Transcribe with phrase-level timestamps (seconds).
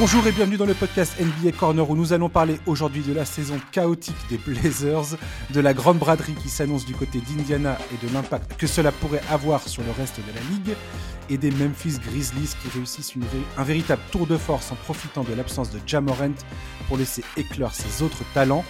[0.00, 3.24] Bonjour et bienvenue dans le podcast NBA Corner où nous allons parler aujourd'hui de la
[3.24, 5.18] saison chaotique des Blazers,
[5.50, 9.22] de la grande braderie qui s'annonce du côté d'Indiana et de l'impact que cela pourrait
[9.28, 10.76] avoir sur le reste de la ligue,
[11.28, 13.12] et des Memphis Grizzlies qui réussissent
[13.56, 16.30] un véritable tour de force en profitant de l'absence de Jamorant
[16.86, 18.64] pour laisser éclore ses autres talents.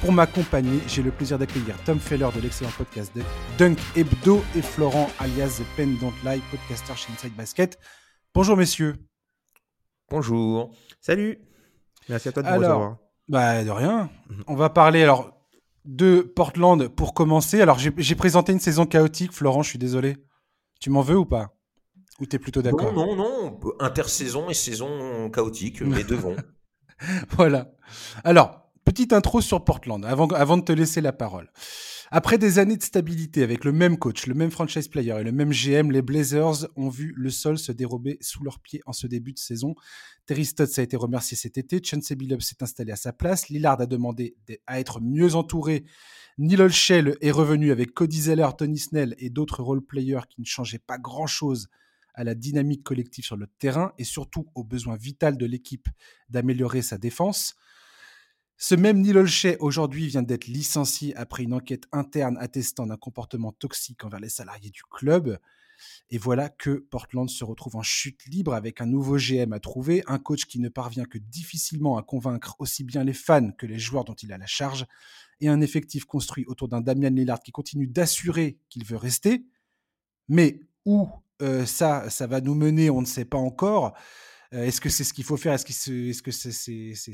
[0.00, 3.12] Pour m'accompagner, j'ai le plaisir d'accueillir Tom Feller de l'excellent podcast
[3.56, 7.78] Dunk Hebdo et Florent alias The Pen Don't Lie, podcaster chez Inside Basket.
[8.34, 8.96] Bonjour messieurs.
[10.12, 10.72] Bonjour.
[11.00, 11.38] Salut.
[12.10, 12.98] Merci à toi de me recevoir.
[13.30, 14.10] Bah, de rien.
[14.28, 14.44] Mhm.
[14.46, 15.32] On va parler alors
[15.86, 17.62] de Portland pour commencer.
[17.62, 19.32] Alors, j'ai présenté une saison chaotique.
[19.32, 20.18] Florent, je suis désolé.
[20.80, 21.54] Tu m'en veux ou pas?
[22.20, 22.92] Ou tu es plutôt d'accord?
[22.92, 23.60] Non, non, non.
[23.80, 26.36] Intersaison et saison chaotique, les deux vont.
[27.30, 27.72] voilà.
[28.22, 31.50] Alors, petite intro sur Portland avant, avant de te laisser la parole.
[32.14, 35.32] Après des années de stabilité avec le même coach, le même franchise player et le
[35.32, 39.06] même GM, les Blazers ont vu le sol se dérober sous leurs pieds en ce
[39.06, 39.74] début de saison.
[40.26, 43.80] Terry Stotts a été remercié cet été, Chauncey Billups s'est installé à sa place, Lillard
[43.80, 44.36] a demandé
[44.66, 45.86] à être mieux entouré,
[46.36, 50.84] Neil Olshell est revenu avec Cody Zeller, Tony Snell et d'autres role-players qui ne changeaient
[50.86, 51.70] pas grand-chose
[52.12, 55.88] à la dynamique collective sur le terrain et surtout au besoin vital de l'équipe
[56.28, 57.54] d'améliorer sa défense.
[58.56, 63.52] Ce même Neil Olshey, aujourd'hui, vient d'être licencié après une enquête interne attestant d'un comportement
[63.52, 65.38] toxique envers les salariés du club.
[66.10, 70.04] Et voilà que Portland se retrouve en chute libre avec un nouveau GM à trouver,
[70.06, 73.78] un coach qui ne parvient que difficilement à convaincre aussi bien les fans que les
[73.78, 74.86] joueurs dont il a la charge,
[75.40, 79.44] et un effectif construit autour d'un Damian Lillard qui continue d'assurer qu'il veut rester.
[80.28, 81.08] Mais où
[81.40, 83.94] euh, ça, ça va nous mener, on ne sait pas encore.
[84.52, 85.54] Euh, est-ce que c'est ce qu'il faut faire?
[85.54, 86.30] Est-ce que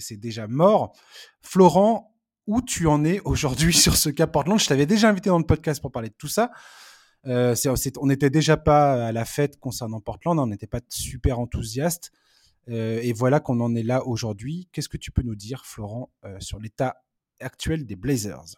[0.01, 0.93] c'est déjà mort?
[1.41, 2.15] Florent,
[2.47, 4.59] où tu en es aujourd'hui sur ce cas Portland?
[4.59, 6.51] Je t'avais déjà invité dans le podcast pour parler de tout ça.
[7.27, 7.55] Euh,
[7.99, 12.13] on n'était déjà pas à la fête concernant Portland, on n'était pas super enthousiaste.
[12.69, 14.69] Euh, et voilà qu'on en est là aujourd'hui.
[14.73, 16.97] Qu'est-ce que tu peux nous dire, Florent, sur l'état
[17.41, 18.57] actuel des Blazers?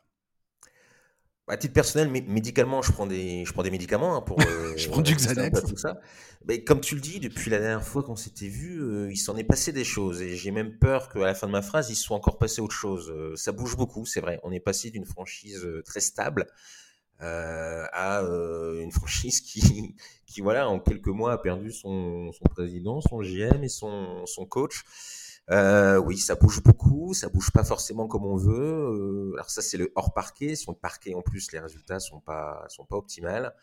[1.50, 4.40] À titre personnel, médicalement, je prends des, je prends des médicaments hein, pour.
[4.50, 5.62] Euh, je prends du Xanax.
[5.64, 6.00] Tout ça.
[6.46, 9.36] Mais comme tu le dis, depuis la dernière fois qu'on s'était vu, euh, il s'en
[9.36, 10.22] est passé des choses.
[10.22, 12.74] Et j'ai même peur qu'à la fin de ma phrase, il soit encore passé autre
[12.74, 13.10] chose.
[13.10, 14.40] Euh, ça bouge beaucoup, c'est vrai.
[14.42, 16.46] On est passé d'une franchise très stable
[17.20, 19.94] à une franchise qui,
[20.26, 24.46] qui, voilà, en quelques mois, a perdu son, son président, son GM et son, son
[24.46, 24.84] coach.
[25.50, 28.52] Euh, oui, ça bouge beaucoup, ça bouge pas forcément comme on veut.
[28.52, 30.54] Euh, alors ça, c'est le hors parquet.
[30.54, 33.54] Sur le parquet, en plus, les résultats sont pas sont pas optimales.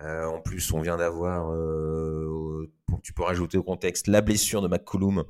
[0.00, 1.52] Euh, en plus, on vient d'avoir,
[3.02, 5.24] tu peux rajouter au contexte la blessure de McCollum,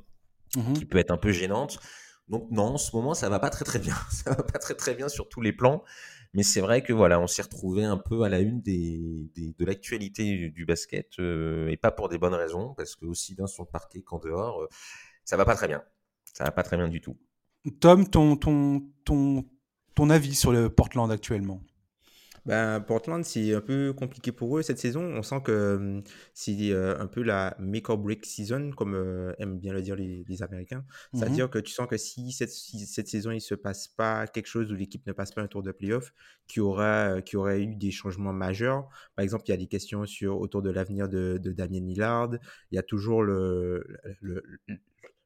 [0.55, 1.79] mmh qui peut être un peu gênante.
[2.27, 3.95] Donc non, en ce moment, ça va pas très très bien.
[4.09, 5.83] Ça va pas très très bien sur tous les plans.
[6.35, 9.65] Mais c'est vrai que voilà, on s'est retrouvé un peu à la une des, de
[9.65, 13.69] l'actualité du, basket et pas pour des bonnes raisons, parce que aussi bien sur le
[13.69, 14.67] parquet qu'en dehors
[15.25, 15.83] ça va pas très bien.
[16.33, 17.17] Ça va pas très bien du tout.
[17.79, 19.45] Tom, ton, ton, ton,
[19.95, 21.61] ton avis sur le Portland actuellement?
[22.45, 25.01] Ben, Portland, c'est un peu compliqué pour eux cette saison.
[25.01, 26.03] On sent que hum,
[26.33, 29.95] c'est euh, un peu la make or break season, comme euh, aiment bien le dire
[29.95, 30.83] les, Américains.
[31.13, 31.51] C'est-à-dire mhm.
[31.51, 34.75] que tu sens que si cette, cette saison il se passe pas quelque chose où
[34.75, 36.13] l'équipe ne passe pas un tour de playoff,
[36.47, 38.89] qui aura, qui aurait eu des changements majeurs.
[39.15, 42.31] Par exemple, il y a des questions sur autour de l'avenir de, de Damien Lillard.
[42.71, 43.85] Il y a toujours le,
[44.19, 44.43] le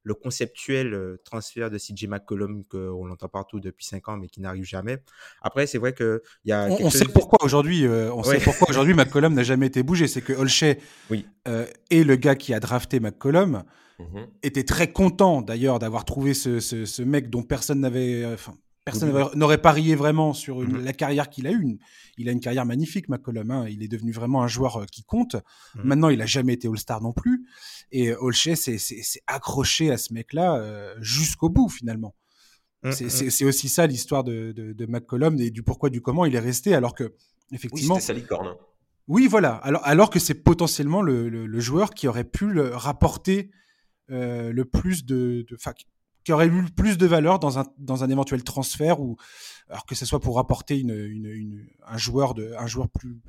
[0.07, 4.39] le conceptuel euh, transfert de CJ McCollum qu'on l'entend partout depuis 5 ans mais qui
[4.39, 4.99] n'arrive jamais.
[5.41, 6.69] Après, c'est vrai qu'il y a.
[6.69, 10.07] On, sait pourquoi aujourd'hui, euh, on sait pourquoi aujourd'hui McCollum n'a jamais été bougé.
[10.07, 10.79] C'est que Olshay
[11.09, 11.25] oui.
[11.47, 13.63] Euh, et le gars qui a drafté McCollum
[13.99, 14.03] mmh
[14.43, 18.23] était très content d'ailleurs d'avoir trouvé ce, mec dont personne n'avait.
[18.91, 21.77] Personne n'aurait parié vraiment sur mmh la carrière qu'il a eue.
[22.17, 23.51] Il a une carrière magnifique, McCollum.
[23.51, 23.65] Hein.
[23.67, 25.35] Il est devenu vraiment un joueur qui compte.
[25.35, 27.45] Mmh Maintenant, il n'a jamais été All-Star non plus.
[27.91, 32.15] Et Olshay s'est accroché à ce mec-là euh, jusqu'au bout, finalement.
[32.83, 33.09] Mmh, mmh.
[33.09, 36.73] c'est aussi ça l'histoire de, de, McCollum et du pourquoi, du comment il est resté,
[36.73, 37.15] alors que,
[37.51, 37.95] effectivement.
[37.95, 38.47] Oui, c'était sa licorne.
[38.47, 38.57] Hein.
[39.09, 39.55] Oui, voilà.
[39.55, 43.51] Alors, alors que c'est potentiellement le, le, joueur qui aurait pu le rapporter
[44.11, 45.45] euh, le plus de.
[45.49, 45.57] de
[46.27, 49.15] qui aurait eu plus de valeur dans un, dans un éventuel transfert, ou
[49.69, 53.21] alors que ce soit pour une, une, un, joueur de, un joueur plus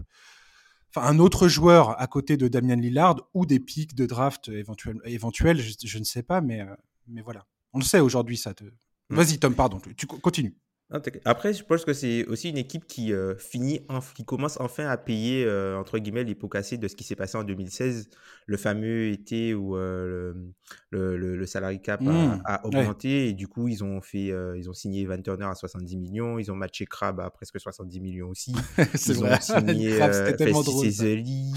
[0.91, 4.99] enfin un autre joueur à côté de Damien Lillard ou des pics de draft éventuels,
[5.05, 6.75] éventuels je, ne sais pas, mais, euh,
[7.07, 7.47] mais voilà.
[7.73, 8.53] On le sait aujourd'hui, ça.
[8.53, 8.65] Te...
[8.65, 8.71] Mm.
[9.11, 10.57] Vas-y, Tom, pardon, tu continues.
[11.27, 13.83] Après, je pense que c'est aussi une équipe qui euh, finit,
[14.15, 17.15] qui commence enfin à payer euh, entre guillemets les pots cassés de ce qui s'est
[17.15, 18.09] passé en 2016,
[18.47, 20.33] le fameux été où euh,
[20.91, 22.61] le, le, le, salary cap a, mmh.
[22.65, 26.39] augmenté et du coup ils ont fait, ils ont signé Van Turner à 70 millions,
[26.39, 29.35] ils ont matché Crab à presque 70 millions aussi, ils vrai.
[29.37, 31.53] ont signé Festy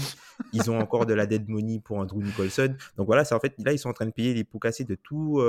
[0.52, 2.74] ils ont encore de la dead money pour Andrew Nicholson.
[2.96, 4.84] Donc voilà, c'est en fait là ils sont en train de payer les pots cassés
[4.84, 5.42] de tout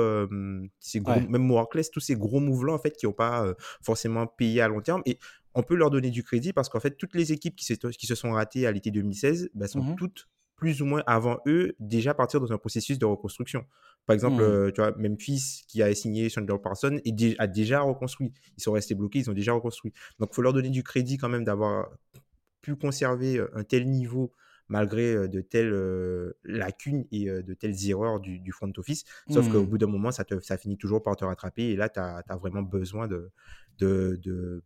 [0.80, 3.46] ces gros, même Workless, tous ces gros mouvements en fait qui n'ont pas
[3.82, 5.02] forcément payé à long terme.
[5.06, 5.18] Et
[5.54, 8.14] on peut leur donner du crédit parce qu'en fait, toutes les équipes qui, qui se
[8.14, 12.14] sont ratées à l'été 2016 bah, sont mmh toutes plus ou moins avant eux déjà
[12.14, 13.64] partir dans un processus de reconstruction.
[14.06, 14.46] Par exemple, mmh.
[14.46, 18.32] euh, tu vois, Memphis qui a signé Chandler Parson et a déjà reconstruit.
[18.56, 19.92] Ils sont restés bloqués, ils ont déjà reconstruit.
[20.18, 21.90] Donc, il faut leur donner du crédit quand même d'avoir
[22.60, 24.32] pu conserver euh, un tel niveau
[24.68, 25.74] malgré de telles
[26.44, 29.04] lacunes et de telles erreurs du, front office.
[29.30, 29.66] Sauf qu'au mmh.
[29.66, 32.36] bout d'un moment, ça, te, ça finit toujours par te rattraper et là, tu as,
[32.40, 33.30] vraiment besoin de,
[33.78, 34.62] de,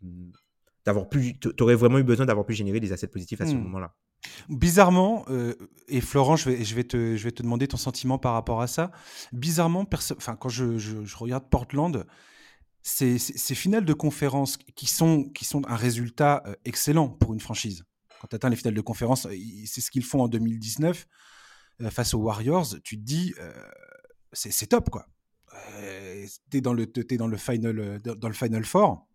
[0.85, 3.63] d'avoir plus, vraiment eu besoin d'avoir pu générer des assets positifs à ce hmm.
[3.63, 3.95] moment-là.
[4.49, 5.55] Bizarrement, euh,
[5.87, 8.61] et Florent, je vais, je, vais te, je vais te demander ton sentiment par rapport
[8.61, 8.91] à ça.
[9.33, 9.87] Bizarrement,
[10.17, 12.05] enfin, quand je, je, regarde Portland,
[12.83, 17.85] ces, ces, finales de conférence qui sont, qui sont un résultat excellent pour une franchise.
[18.21, 19.35] Quand tu atteins les finales de conférence, euh,
[19.67, 21.07] c'est ce qu'ils font en 2019
[21.91, 23.33] face aux Warriors, tu te dis,
[24.33, 25.07] c'est top, quoi.
[26.51, 29.09] tu es dans le, es dans le final, dans le final four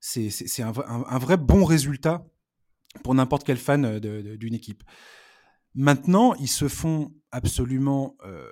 [0.00, 2.26] c'est un, un, vrai bon résultat
[3.02, 4.82] pour n'importe quel fan euh, d'une équipe.
[5.74, 8.48] Maintenant, ils se font absolument euh,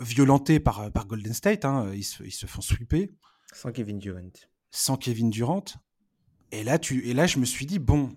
[0.00, 1.64] violenter par, par Golden State.
[1.64, 1.92] Hein.
[1.94, 3.08] Ils, se, ils, se, font sweeper.
[3.52, 4.32] Sans Kevin Durant.
[4.70, 5.64] Sans Kevin Durant.
[6.52, 8.10] Et là, tu, et là, je me suis dit, bon,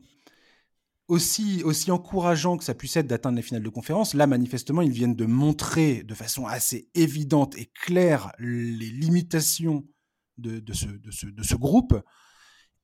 [1.07, 4.91] aussi, aussi encourageant que ça puisse être d'atteindre les finales de conférence, là, manifestement, ils
[4.91, 9.85] viennent de montrer de façon assez évidente et claire les limitations
[10.37, 11.99] de, ce, de, ce, de ce groupe.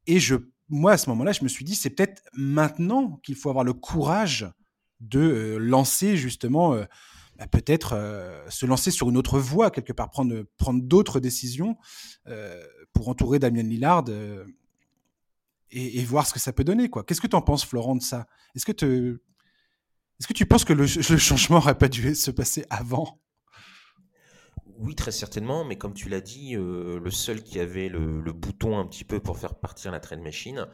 [0.07, 0.35] Et je,
[0.69, 3.73] moi, à ce moment-là, je me suis dit, c'est peut-être maintenant qu'il faut avoir le
[3.73, 4.51] courage
[4.99, 6.85] de euh, lancer justement, euh,
[7.37, 11.77] bah, peut-être euh, se lancer sur une autre voie, quelque part, prendre, prendre d'autres décisions
[12.93, 14.05] pour entourer Damien Lillard
[15.71, 16.89] et, voir ce que ça peut donner.
[16.89, 17.03] quoi.
[17.03, 18.27] Qu'est-ce que tu en penses, Florent, de ça?
[18.55, 19.19] Est-ce que,
[20.19, 23.19] est-ce que tu penses que le, le changement n'aurait pas dû se passer avant?
[24.77, 28.77] Oui, très certainement, mais comme tu l'as dit, euh, le seul qui avait le, bouton
[28.77, 30.67] un petit peu pour faire partir la train machine,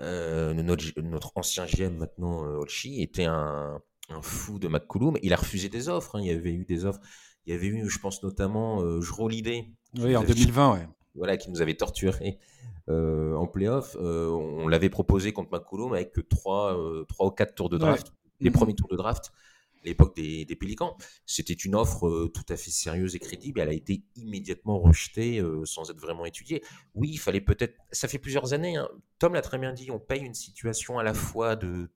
[0.00, 3.80] euh, notre, ancien GM maintenant, euh, était un,
[4.22, 5.16] fou de McCollum.
[5.22, 6.16] Il a refusé des offres.
[6.16, 6.20] Hein.
[6.22, 7.00] Il y avait eu des offres.
[7.46, 9.72] Il y avait eu, je pense notamment, euh, Jrolidé.
[9.98, 10.88] Oui, en 2020, ouais.
[11.14, 12.38] Voilà, qui nous avait torturé
[12.88, 13.96] en playoff.
[14.00, 16.76] on l'avait proposé contre McCollum avec que 3,
[17.20, 18.52] ou 4 tours de draft, les mm-hmm.
[18.52, 19.32] premiers tours de draft
[19.84, 20.96] l'époque des, des, Pélicans.
[21.26, 23.60] C'était une offre euh, tout à fait sérieuse et crédible.
[23.60, 26.62] Elle a été immédiatement rejetée euh, sans être vraiment étudiée.
[26.94, 27.76] Oui, il fallait peut-être.
[27.92, 28.76] Ça fait plusieurs années.
[28.76, 28.88] Hein.
[29.18, 29.90] Tom l'a très bien dit.
[29.90, 31.90] On paye une situation à la fois de,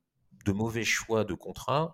[0.45, 1.91] de mauvais choix de contrat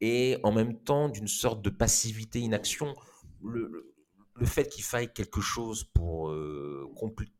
[0.00, 2.94] et en même temps d'une sorte de passivité, inaction.
[3.42, 3.93] Le, le,
[4.42, 6.92] fait qu'il faille quelque chose pour euh,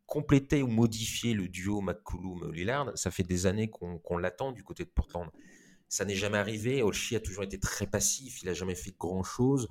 [0.07, 4.91] compléter ou modifier le duo McCollum-Lillard, ça fait des années qu'on l'attend du côté de
[4.91, 5.29] Portland.
[5.89, 6.83] Ça n'est jamais arrivé.
[6.83, 8.43] Olchi a toujours été très passif.
[8.43, 9.69] Il n'a jamais fait grand-chose.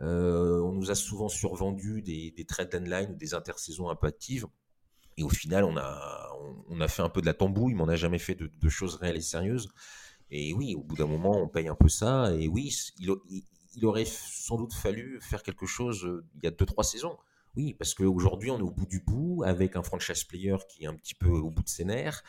[0.00, 4.08] Euh, on nous a souvent survendu des, des trade deadline ou des intersaisons un peu
[4.08, 4.46] actives.
[5.16, 8.18] Et au final, on a, fait un peu de la tambouille, mais on n'a jamais
[8.18, 9.68] fait de, choses réelles et sérieuses.
[10.30, 12.34] Et oui, au bout d'un moment, on paye un peu ça.
[12.34, 13.42] Et oui, il,
[13.82, 17.16] aurait sans doute fallu faire quelque chose euh, il y a 2-3 saisons.
[17.56, 20.86] Oui, parce qu'aujourd'hui, on est au bout du bout avec un franchise player qui est
[20.86, 22.22] un petit peu au bout de ses nerfs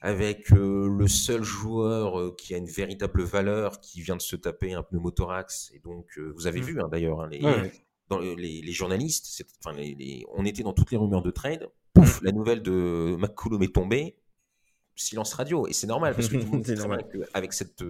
[0.00, 4.34] avec euh, le seul joueur euh, qui a une véritable valeur, qui vient de se
[4.34, 5.70] taper un pneumothorax.
[5.74, 6.64] Et donc, vous avez mmh.
[6.64, 7.40] vu hein, d'ailleurs, hein, les,
[8.08, 9.76] dans les, journalistes, enfin,
[10.34, 11.68] on était dans toutes les rumeurs de trade.
[11.94, 14.16] Pouf, la nouvelle de McCollum est tombée.
[14.96, 15.68] Silence radio.
[15.68, 17.04] Et c'est normal, parce que tout le monde normal.
[17.32, 17.84] avec cette,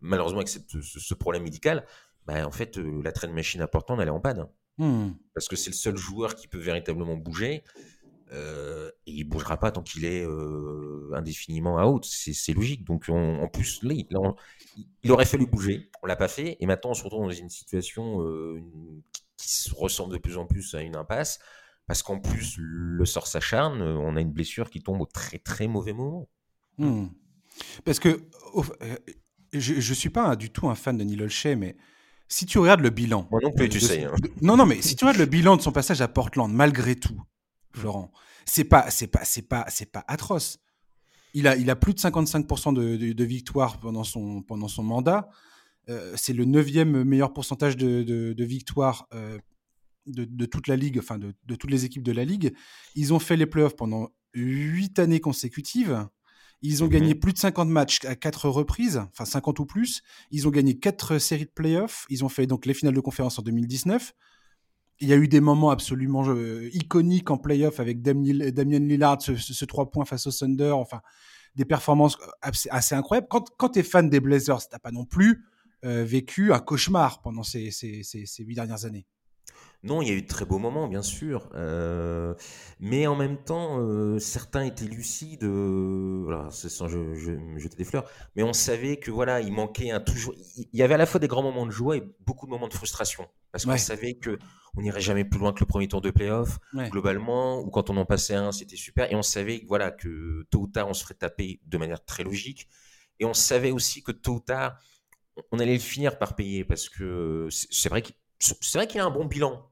[0.00, 1.84] malheureusement, avec cette, ce, problème médical,
[2.26, 4.46] bah, en fait, la trade machine importante, elle est en panne.
[4.78, 5.10] Mmh.
[5.34, 7.62] Parce que c'est le seul joueur qui peut véritablement bouger.
[8.32, 12.04] Euh, et il bougera pas tant qu'il est euh, indéfiniment à haute.
[12.04, 12.84] C'est logique.
[12.84, 15.90] Donc en plus, là, il, aurait fallu bouger.
[16.02, 16.56] On l'a pas fait.
[16.60, 18.60] Et maintenant, on se retrouve dans une situation euh,
[19.36, 21.38] qui ressemble de plus en plus à une impasse.
[21.86, 23.80] Parce qu'en plus, le sort s'acharne.
[23.80, 26.28] On a une blessure qui tombe au très très mauvais moment.
[26.78, 27.06] Hmm.
[27.84, 28.28] Parce que
[29.52, 31.76] je ne suis pas du tout un fan de Neil Olshey, mais
[32.28, 33.28] si tu regardes le bilan.
[33.30, 34.04] Moi non plus, tu sais.
[34.04, 34.12] Hein.
[34.42, 37.20] non, non, mais si tu regardes le bilan de son passage à Portland, malgré tout,
[37.72, 38.12] Florent.
[38.44, 40.58] C'est pas, c'est pas, c'est pas, c'est pas atroce.
[41.34, 45.28] Il a, il a plus de 55% de, de, victoires pendant son, pendant son mandat.
[45.88, 49.38] Euh, c'est le neuvième meilleur pourcentage de, de victoires euh,
[50.06, 52.54] de, toute la ligue, enfin de, toutes les équipes de la ligue.
[52.94, 56.06] Ils ont fait les playoffs pendant huit années consécutives.
[56.62, 57.20] Ils ont gagné mhm.
[57.20, 60.02] plus de 50 matchs à quatre reprises, enfin 50 ou plus.
[60.30, 62.06] Ils ont gagné quatre séries de playoffs.
[62.08, 64.14] Ils ont fait donc les finales de conférence en 2019.
[65.00, 69.64] Il y a eu des moments absolument euh, iconiques en playoff avec Damien Lillard, ce,
[69.64, 71.02] 3 points face au Thunder, enfin
[71.54, 73.28] des performances assez, incroyables.
[73.28, 75.44] Quand, quand tu es fan des Blazers, tu n'as pas non plus
[75.84, 79.06] euh, vécu un cauchemar pendant ces, ces, ces huit dernières années.
[79.82, 81.48] Non, il y a eu de très beaux moments, bien sûr.
[81.54, 82.34] Euh,
[82.80, 85.44] mais en même temps, euh, certains étaient lucides.
[85.44, 88.04] Euh, voilà, c'est sans je, me jeter des fleurs.
[88.34, 90.34] Mais on savait que voilà, il manquait un toujours.
[90.56, 92.68] Il y avait à la fois des grands moments de joie et beaucoup de moments
[92.68, 93.28] de frustration.
[93.52, 94.38] Parce qu'on savait que
[94.76, 96.58] on n'irait jamais plus loin que le premier tour de playoff,
[96.90, 99.10] globalement, ou quand on en passait un, c'était super.
[99.10, 102.24] Et on savait voilà, que tôt ou tard, on se ferait taper de manière très
[102.24, 102.68] logique.
[103.18, 104.78] Et on savait aussi que tôt ou tard,
[105.52, 106.64] on allait finir par payer.
[106.64, 109.62] Parce que c'est vrai qu'il c'est vrai qu'il a un bon bilan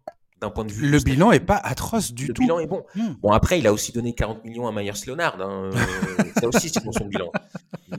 [0.41, 0.89] d'un point de vue.
[0.89, 2.43] Le bilan est pas atroce du tout.
[2.43, 2.85] Le bilan est bon.
[2.95, 3.15] Hmm.
[3.23, 5.41] Bon, après, il a aussi donné 40 millions à Myers Leonard.
[5.41, 5.71] Hein.
[6.41, 7.31] ça aussi, c'est pour son bilan.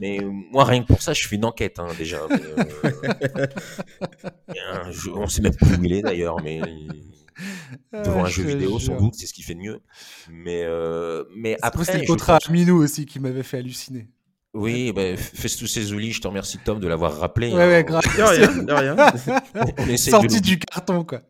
[0.00, 2.18] Mais euh, moi, rien que pour ça, je fais une enquête hein, déjà.
[2.30, 3.46] Euh,
[5.14, 6.60] on ne sait même plus où il est d'ailleurs, mais
[7.92, 9.80] ah, devant un jeu vidéo, sans doute, c'est ce qui fait de mieux.
[10.30, 11.84] Mais, euh, mais après.
[11.84, 14.08] C'était le contrat Minou aussi qui m'avait fait halluciner.
[14.56, 17.48] Oui, bah, Festus Ezuli, je te remercie Tom de l'avoir rappelé.
[17.48, 17.82] Ouais, ouais, hein.
[17.82, 18.02] grave.
[18.04, 19.96] De rien, de rien.
[19.96, 21.20] Sorti du carton, quoi.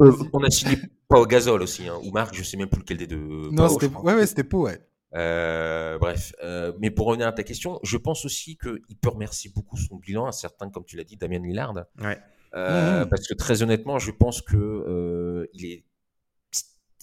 [0.00, 0.78] Euh, on a signé
[1.08, 3.50] Pau Gasol aussi, hein, ou Marc, je sais même plus lequel des deux.
[3.50, 4.78] Non, c'était ouais, ouais, c'était Pau, ouais.
[5.14, 9.50] Euh, bref, euh, mais pour revenir à ta question, je pense aussi qu'il peut remercier
[9.54, 11.74] beaucoup son bilan, à certains, comme tu l'as dit, Damien Lillard.
[12.00, 12.18] Ouais.
[12.54, 13.08] Euh, mmh.
[13.08, 15.84] Parce que très honnêtement, je pense que euh, il est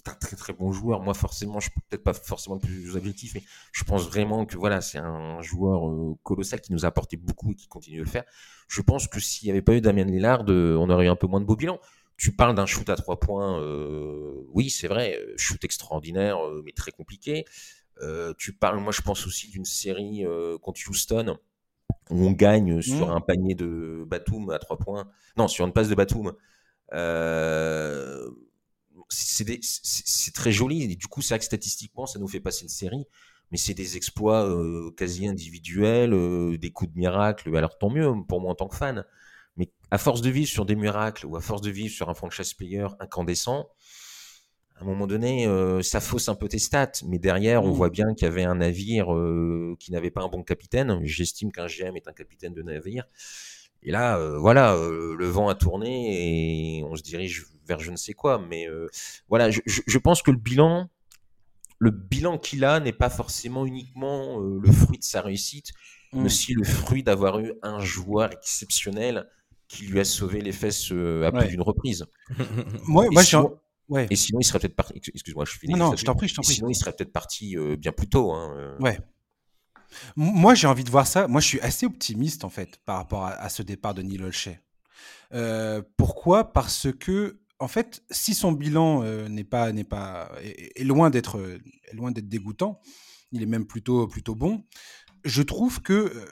[0.07, 1.01] un très très bon joueur.
[1.01, 4.57] Moi, forcément, je peux peut-être pas forcément le plus objectif, mais je pense vraiment que
[4.57, 8.03] voilà, c'est un joueur euh, colossal qui nous a apporté beaucoup et qui continue de
[8.03, 8.24] le faire.
[8.67, 11.15] Je pense que s'il n'y avait pas eu Damien Lillard, euh, on aurait eu un
[11.15, 11.79] peu moins de beau bilan.
[12.17, 16.91] Tu parles d'un shoot à trois points, euh, oui, c'est vrai, shoot extraordinaire, mais très
[16.91, 17.45] compliqué.
[18.38, 20.24] tu parles, moi, je pense aussi d'une série
[20.62, 21.38] contre Houston
[22.09, 23.12] où on gagne sur mmh.
[23.12, 26.33] un panier de Batum à trois points, non, sur une passe de Batum.
[26.93, 28.29] Euh,
[29.09, 30.83] c'est très joli.
[30.83, 33.05] Et du coup, c'est vrai que statistiquement, ça nous fait passer une série.
[33.51, 37.55] Mais c'est des exploits euh, quasi individuels, euh, des coups de miracle.
[37.55, 39.05] Alors tant mieux pour moi en tant que fan.
[39.55, 42.13] Mais à force de vivre sur des miracles ou à force de vivre sur un
[42.13, 43.69] franchise player incandescent,
[44.77, 46.91] à un moment donné, euh, ça fausse un peu tes stats.
[47.05, 47.75] Mais derrière, on mmh.
[47.75, 49.07] voit bien qu'il y avait un navire
[49.79, 51.00] qui n'avait pas un bon capitaine.
[51.03, 53.05] J'estime qu'un GM est un capitaine de navire.
[53.86, 58.13] Et là, voilà, le vent a tourné et on se dirige vers je ne sais
[58.13, 58.39] quoi.
[58.39, 58.88] Mais euh,
[59.30, 60.89] voilà, je, pense que le bilan,
[61.80, 65.72] le bilan qu'il a n'est pas forcément uniquement euh, le fruit de sa réussite,
[66.13, 66.25] mais hmm.
[66.25, 69.27] aussi le fruit d'avoir eu un joueur exceptionnel
[69.68, 72.06] qui lui a sauvé les fesses euh, à plus d'une reprise.
[72.88, 74.08] moi, moi sinon, ouais.
[74.10, 74.94] Et sinon, il serait peut-être parti.
[75.13, 75.74] Excuse-moi, je finis.
[75.74, 76.54] Non, non je t'en prie, je t'en prie.
[76.54, 78.32] Sinon, il serait peut-être parti bien plus tôt.
[78.32, 79.00] Hein, ouais.
[80.15, 81.27] Moi, j'ai envie de voir ça.
[81.27, 84.59] Moi, je suis assez optimiste, en fait, par rapport à, ce départ de Neil Olshay.
[85.97, 86.53] pourquoi?
[86.53, 91.57] Parce que en fait, si son bilan euh, n'est pas n'est pas est, loin d'être
[91.93, 92.81] loin d'être dégoûtant,
[93.31, 94.65] il est même plutôt plutôt bon.
[95.23, 96.25] Je trouve que euh,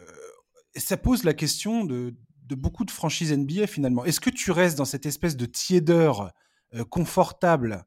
[0.75, 2.15] ça pose la question de,
[2.51, 4.05] beaucoup de franchises NBA finalement.
[4.05, 6.31] Est-ce que tu restes dans cette espèce de tiédeur
[6.75, 7.85] euh, confortable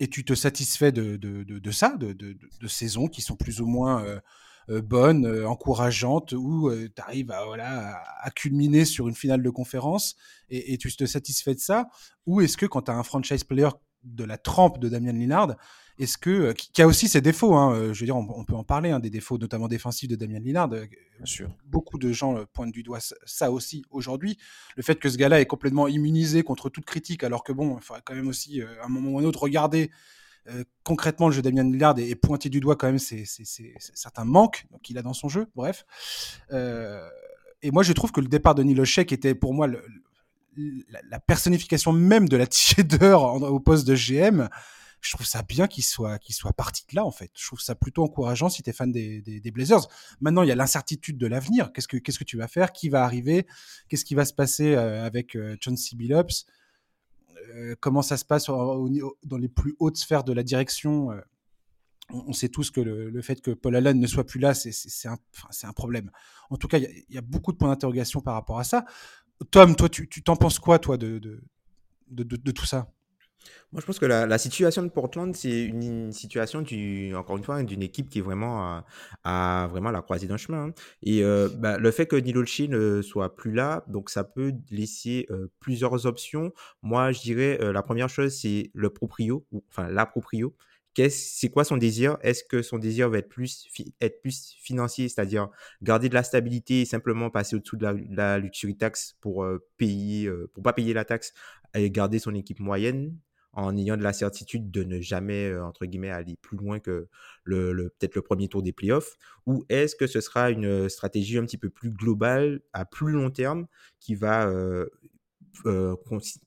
[0.00, 4.20] et tu te satisfais de, de ça, de, saisons qui sont plus ou moins euh,
[4.68, 9.50] bonne, euh, encourageante, où euh, tu arrives à, voilà, à, culminer sur une finale de
[9.50, 10.16] conférence
[10.48, 11.88] et, tu te satisfais de ça?
[12.26, 13.68] Ou est-ce que quand tu as un franchise player
[14.02, 15.56] de la trempe de Damien Lillard,
[15.98, 18.90] est-ce que qui a aussi ses défauts, hein, je veux dire, on, peut en parler,
[18.90, 20.68] hein, des défauts notamment défensifs de Damien Lillard.
[20.68, 20.86] Bien
[21.24, 21.50] sûr.
[21.64, 24.36] Beaucoup de gens pointent du doigt ça aussi aujourd'hui.
[24.76, 27.82] Le fait que ce gars-là est complètement immunisé contre toute critique, alors que bon, il
[27.82, 29.90] faudrait quand même aussi à un moment ou un autre regarder
[30.48, 33.24] euh, concrètement, le jeu d'Amian Lillard est, pointé du doigt quand même c'est
[33.78, 35.46] certains manques qu'il a dans son jeu.
[35.54, 35.84] Bref.
[36.52, 37.08] Euh,
[37.62, 38.62] et moi, je trouve que le départ de
[39.02, 39.68] qui était pour moi
[40.56, 44.48] la, personnification même de la tiédeur au poste de GM,
[45.00, 47.30] je trouve ça bien qu'il soit, qu'il soit parti de là, en fait.
[47.34, 49.86] Je trouve ça plutôt encourageant si tu es fan des, des, Blazers.
[50.20, 51.72] Maintenant, il y a l'incertitude de l'avenir.
[51.72, 52.72] Qu'est-ce que, qu'est-ce que tu vas faire?
[52.72, 53.46] Qui va arriver?
[53.88, 55.96] Qu'est-ce qui va se passer euh, avec John C.
[55.96, 56.46] Billups?
[56.46, 56.63] euh,
[57.80, 61.12] comment ça se passe dans les plus hautes sphères de la direction.
[61.12, 61.20] Euh,
[62.10, 65.72] on, sait tous que le, fait que Paul Allen ne soit plus là, c'est un,
[65.72, 66.10] problème.
[66.50, 68.84] En tout cas, il y, a beaucoup de points d'interrogation par rapport à ça.
[69.50, 71.40] Tom, toi, tu t'en penses quoi, toi, de,
[72.54, 72.92] tout ça?
[73.74, 77.60] Moi, je pense que la, situation de Portland, c'est une, situation, du, encore une fois,
[77.64, 78.84] d'une équipe qui est vraiment
[79.24, 80.68] à, vraiment la croisée d'un chemin.
[80.68, 80.74] Hein.
[81.02, 85.26] Et euh, bah, le fait que Nilolchi ne soit plus là, donc ça peut laisser
[85.30, 86.52] euh, plusieurs options.
[86.82, 90.54] Moi, je dirais, euh, la première chose, c'est le proprio, enfin la proprio.
[91.10, 92.18] C'est quoi son désir?
[92.22, 93.66] Est-ce que son désir va être plus,
[94.00, 95.48] être plus financier, c'est-à-dire
[95.82, 99.44] garder de la stabilité et simplement passer au-dessous de la, la luxury tax pour
[99.76, 101.34] payer, pour pas payer la taxe
[101.74, 103.18] et garder son équipe moyenne?
[103.56, 107.08] En ayant de la certitude de ne jamais, euh, entre guillemets, aller plus loin que
[107.44, 109.16] le, peut-être le premier tour des playoffs?
[109.46, 113.30] Ou est-ce que ce sera une stratégie un petit peu plus globale, à plus long
[113.30, 113.66] terme,
[114.00, 114.86] qui va, euh,
[115.66, 115.96] euh,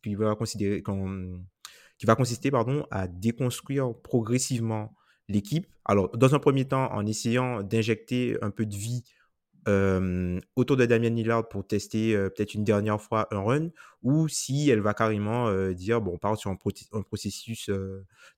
[0.03, 0.83] qui va, considérer,
[1.97, 4.95] qui va consister pardon, à déconstruire progressivement
[5.27, 5.67] l'équipe?
[5.85, 9.03] Alors, dans un premier temps, en essayant d'injecter un peu de vie
[10.55, 13.69] autour de Damien Lillard pour tester peut-être une dernière fois un run,
[14.03, 16.55] ou si elle va carrément dire bon, on part sur un,
[17.01, 17.69] processus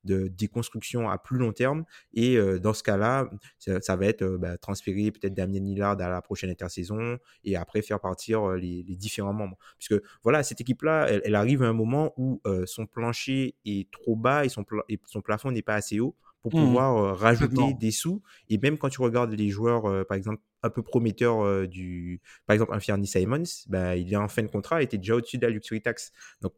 [0.04, 5.12] de déconstruction à plus long terme, et dans ce cas-là, ça, va être bah, transférer
[5.12, 9.58] peut-être Damien Lillard à la prochaine intersaison, et après faire partir les, différents membres.
[9.78, 14.46] Puisque voilà, cette équipe-là, elle, arrive à un moment où son plancher est trop bas
[14.46, 16.66] et son plafond n'est pas assez haut pour mmh.
[16.66, 18.22] pouvoir rajouter des sous.
[18.50, 22.22] Et même quand tu regardes les joueurs, par exemple, un peu prometteur du.
[22.46, 25.38] Par exemple, un Simons, bah, il est en fin de contrat, il était déjà au-dessus
[25.38, 26.12] de la luxury tax.
[26.42, 26.54] Donc,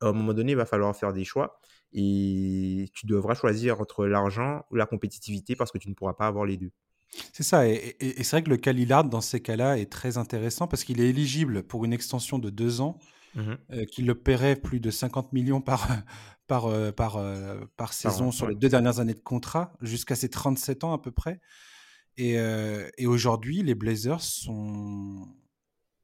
[0.00, 1.60] à un moment donné, il va falloir faire des choix.
[1.92, 6.26] Et tu devras choisir entre l'argent ou la compétitivité parce que tu ne pourras pas
[6.26, 6.70] avoir les deux.
[7.32, 10.68] C'est ça, et, c'est vrai que le cas Lillard, dans ces cas-là, est très intéressant
[10.68, 12.98] parce qu'il est éligible pour une extension de deux ans,
[13.34, 15.88] mmh qui le paierait plus de 50 millions par,
[16.46, 17.22] par, par,
[17.76, 21.12] par saison sur les deux dernières années de contrat, jusqu'à ses 37 ans à peu
[21.12, 21.40] près.
[22.16, 25.28] Et, aujourd'hui, les Blazers sont,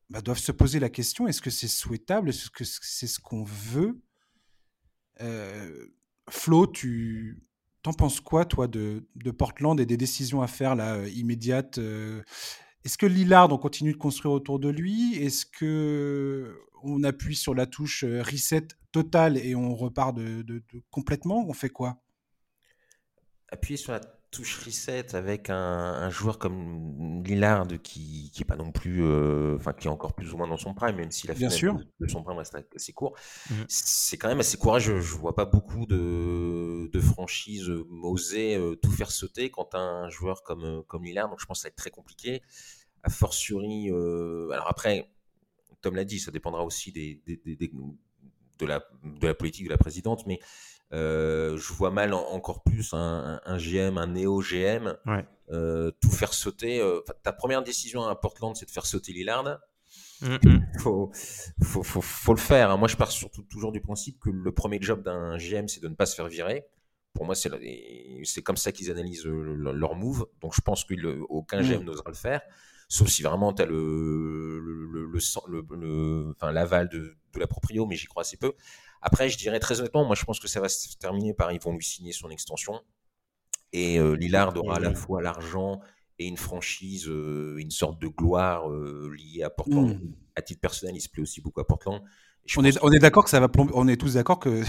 [0.09, 2.30] bah, doivent se poser la question est-ce que c'est souhaitable?
[2.30, 4.00] Est-ce que c'est ce qu'on veut?
[6.30, 7.42] Flo, tu
[7.83, 12.99] t'en penses quoi, toi, de, de, Portland et des décisions à faire là, immédiates Est-ce
[12.99, 15.14] que Lillard, on continue de construire autour de lui?
[15.16, 21.47] Est-ce que on appuie sur la touche reset total et on repart de, de complètement
[21.49, 22.02] On fait quoi?
[23.49, 24.00] Appuyer sur la
[24.37, 29.73] touche reset avec un, joueur comme Lillard qui qui est pas non plus euh, enfin
[29.73, 31.78] qui est encore plus ou moins dans son prime même si la Bien sûr.
[32.00, 33.16] De, son prime reste assez court.
[33.50, 33.55] Mmh.
[33.69, 35.00] c'est quand même assez courageux.
[35.00, 37.71] Je vois pas beaucoup de, de franchises
[38.02, 41.28] oser euh, tout faire sauter quand un joueur comme euh, comme Lillard.
[41.28, 42.43] Donc je pense que ça va être très compliqué.
[43.02, 45.09] A fortiori alors après
[45.83, 50.26] Tom l'a dit ça dépendra aussi des, de la de la politique de la présidente
[50.26, 50.41] mais
[50.93, 54.97] euh, je vois mal encore plus un, GM, un néo-GM,
[55.50, 56.80] euh, tout faire sauter.
[56.80, 59.58] Euh, ta première décision à Portland, c'est de faire sauter Lillard.
[60.23, 60.80] Il mm-hmm.
[60.80, 61.10] faut,
[61.62, 62.71] faut, faut, le faire.
[62.71, 62.76] Hein.
[62.76, 65.89] Moi, je pars surtout toujours du principe que le premier job d'un GM, c'est de
[65.89, 66.65] ne pas se faire virer.
[67.12, 70.26] Pour moi, c'est comme ça qu'ils analysent leur move.
[70.41, 71.84] Donc, je pense qu'aucun GM mm.
[71.84, 72.43] n'osera le faire.
[72.89, 77.97] Sauf si vraiment tu as le, le, le, enfin, l'aval de, de la proprio, mais
[77.97, 78.53] j'y crois assez peu.
[79.03, 81.61] Après, je dirais très honnêtement, moi je pense que ça va se terminer par ils
[81.61, 82.81] vont lui signer son extension.
[83.73, 85.81] Et euh, Lillard aura à la fois l'argent
[86.19, 90.01] et une franchise, euh, une sorte de gloire euh, liée à Portland.
[90.01, 90.13] Hmm.
[90.35, 92.03] À titre personnel, il se plaît aussi beaucoup à Portland.
[92.57, 94.63] On est, on est, d'accord que ça va on est tous d'accord que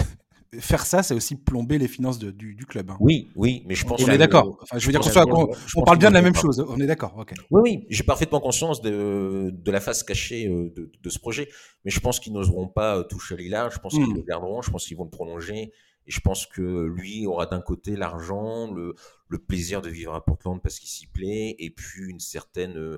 [0.59, 2.91] faire ça, c'est aussi plomber les finances du, club.
[2.91, 2.97] Hein.
[2.99, 4.01] Oui, oui, mais je pense.
[4.03, 4.57] On est d'accord.
[4.61, 6.65] Enfin, je veux dire qu'on on parle bien de la même chose.
[6.67, 7.25] On est d'accord.
[7.51, 11.49] Oui, oui, j'ai parfaitement conscience de, de, la face cachée euh, de, de, ce projet,
[11.85, 13.71] mais je pense qu'ils n'oseront pas euh, toucher Lillard.
[13.71, 14.15] Je pense qu'ils hmm.
[14.15, 14.61] le garderont.
[14.61, 15.71] Je pense qu'ils vont le prolonger.
[16.09, 18.95] Et je pense que lui aura d'un côté l'argent, le,
[19.27, 22.97] le, plaisir de vivre à Portland parce qu'il s'y plaît, et puis une certaine, euh,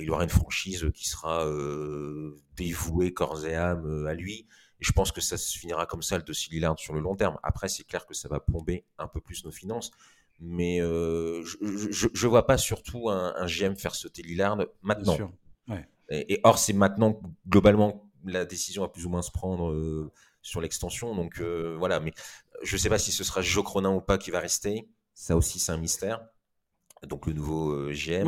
[0.00, 1.46] il aura une franchise qui sera
[2.56, 4.46] dévouée corps et âme à lui.
[4.80, 7.16] Et je pense que ça se finira comme ça, le dossier Lillard, sur le long
[7.16, 7.38] terme.
[7.42, 9.90] Après, c'est clair que ça va plomber un peu plus nos finances.
[10.40, 15.16] Mais euh, je ne vois pas surtout un, un, GM faire sauter Lillard maintenant.
[15.16, 15.32] Sûr.
[16.10, 20.10] Et, or, c'est maintenant, globalement, la décision va plus ou moins se prendre euh,
[20.40, 21.14] sur l'extension.
[21.14, 22.14] Donc euh, voilà, mais
[22.62, 24.88] je ne sais pas si ce sera Joe Cronin ou pas qui va rester.
[25.12, 26.20] Ça aussi, c'est un mystère
[27.06, 28.24] donc le nouveau euh, GM.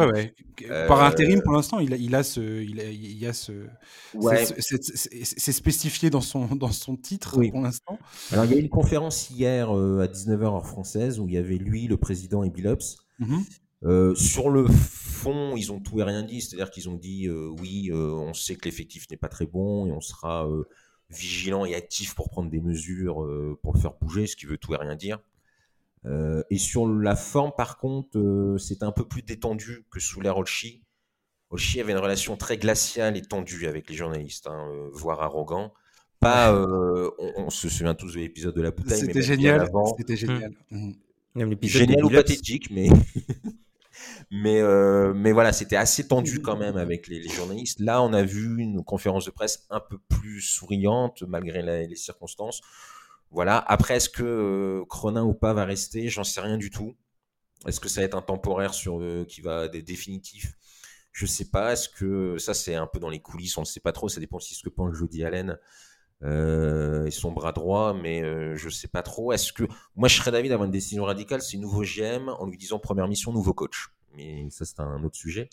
[0.87, 3.67] Par intérim, euh, pour l'instant, il a, il a ce, il a, il a ce,
[5.25, 7.99] c'est spécifié dans son dans son titre pour l'instant.
[8.33, 11.35] Alors il y a eu une conférence hier euh, à 19h heure française où il
[11.35, 12.77] y avait lui, le président et Bill
[13.19, 13.39] mmh
[14.15, 18.35] sur le fond, ils ont tout et rien dit, c'est-à-dire qu'ils ont dit oui, on
[18.35, 20.47] sait que l'effectif n'est pas très bon et on sera
[21.09, 23.27] vigilant et actif pour prendre des mesures
[23.63, 25.19] pour le faire bouger, ce qui veut tout et rien dire.
[26.07, 30.21] Euh, et sur la forme, par contre, euh, c'est un peu plus détendu que sous
[30.21, 30.83] l'ère Olchi.
[31.51, 35.73] Olchi avait une relation très glaciale et tendue avec les journalistes, hein, euh, voire arrogant.
[36.21, 39.01] Pas, on, se souvient tous de l'épisode de la bouteille.
[39.01, 39.71] C'était génial.
[39.97, 40.53] C'était génial.
[40.71, 40.93] Mmh.
[41.63, 42.91] Génial ou pathétique, mais
[44.31, 44.61] mais
[45.15, 47.81] mais voilà, c'était assez tendu quand même avec les, journalistes.
[47.81, 52.61] Là, on a vu une conférence de presse un peu plus souriante malgré les circonstances.
[53.31, 53.59] Voilà.
[53.59, 56.09] Après, est-ce que Cronin ou pas va rester?
[56.09, 56.97] J'en sais rien du tout.
[57.67, 60.55] Est-ce que ça va être un temporaire sur qui va être définitif
[61.13, 61.73] Je sais pas.
[61.73, 63.57] Est-ce que ça c'est un peu dans les coulisses?
[63.59, 64.09] On ne sait pas trop.
[64.09, 65.59] Ça dépend aussi de ce que pense Jody Allen
[66.23, 69.33] euh, et son bras droit, mais euh, je sais pas trop.
[69.33, 69.65] Est-ce que
[69.97, 73.09] moi je serais d'avis d'avoir une décision radicale, c'est nouveau GM en lui disant première
[73.09, 73.89] mission, nouveau coach.
[74.15, 75.49] Mais ça c'est un autre sujet.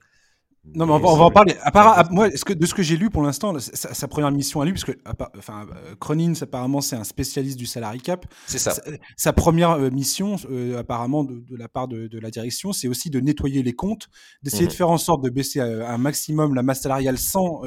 [0.76, 1.56] Non, mais on va, en parler.
[1.62, 4.66] À moi, ce que, de ce que j'ai lu pour l'instant, sa, première mission à
[4.66, 4.92] lui, parce que
[5.38, 5.68] enfin,
[6.00, 8.26] Cronins, apparemment, c'est un spécialiste du salary cap.
[8.46, 8.76] C'est ça.
[9.16, 13.20] Sa, première euh, mission, euh, apparemment, de, la part de, la direction, c'est aussi de
[13.20, 14.10] nettoyer les comptes,
[14.44, 14.78] d'essayer de mhm.
[14.78, 17.62] faire en sorte de baisser euh, un maximum la masse salariale sans,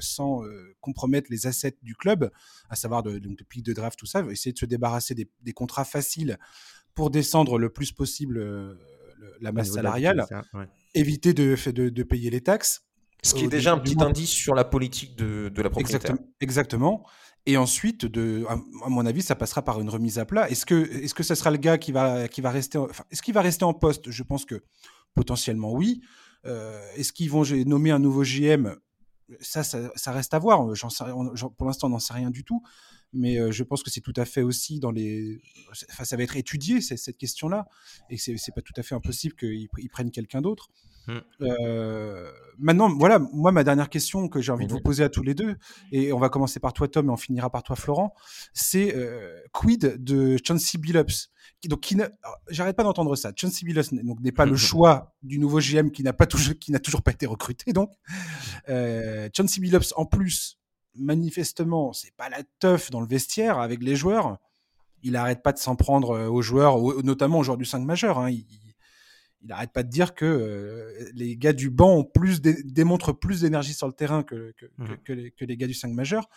[0.00, 0.42] sans
[0.80, 2.30] compromettre les assets du club,
[2.70, 5.52] à savoir de, donc, de pics de draft, tout ça, essayer de se débarrasser des,
[5.52, 6.38] contrats faciles
[6.94, 8.76] pour descendre le plus possible
[9.40, 10.26] la masse salariale
[10.94, 12.82] éviter de, de, de payer les taxes.
[13.24, 16.16] Ce qui est déjà un petit indice sur la politique de, de la propriétaire.
[16.40, 17.06] Exactement.
[17.46, 18.56] Et ensuite, de, à,
[18.88, 20.50] mon avis, ça passera par une remise à plat.
[20.50, 23.22] Est-ce que, est-ce que ça sera le gars qui va, qui va rester, enfin, est-ce
[23.22, 24.10] qu'il va rester en poste?
[24.10, 24.62] Je pense que
[25.14, 26.00] potentiellement oui.
[26.46, 28.74] Euh, est-ce qu'ils vont nommer un nouveau GM
[29.40, 30.66] ça, ça, reste à voir.
[31.56, 32.62] pour l'instant, on n'en sait rien du tout
[33.12, 35.40] mais euh, je pense que c'est tout à fait aussi dans les.
[35.90, 37.66] Enfin, ça va être étudié, cette question-là,
[38.10, 40.70] et c'est, pas tout à fait impossible qu'ils prennent quelqu'un d'autre.
[41.08, 41.18] Mmh.
[41.42, 45.22] Euh, maintenant, voilà, moi, ma dernière question que j'ai envie de vous poser à tous
[45.22, 45.56] les deux,
[45.90, 48.14] et on va commencer par toi, Tom, et on finira par toi, Florent,
[48.54, 51.30] c'est euh, quid de Chauncey Billups
[51.68, 51.94] donc,
[52.48, 53.32] j'arrête pas d'entendre ça.
[53.36, 56.72] Chauncey Billups donc, n'est pas le choix du nouveau GM qui n'a pas toujours, qui
[56.72, 57.72] n'a toujours pas été recruté.
[57.72, 57.92] Donc,
[58.68, 60.58] euh, Billups, en plus,
[60.94, 64.38] manifestement, c'est pas la teuf dans le vestiaire avec les joueurs.
[65.02, 68.18] Il arrête pas de s'en prendre euh, aux joueurs, notamment aux joueurs du 5 majeur.
[68.18, 68.30] Hein.
[68.30, 68.46] Il,
[69.44, 73.40] il, arrête pas de dire que euh, les gars du banc ont plus démontrent plus
[73.40, 75.32] d'énergie sur le terrain que, que, mmh.
[75.36, 76.28] que, les, gars du 5 majeur.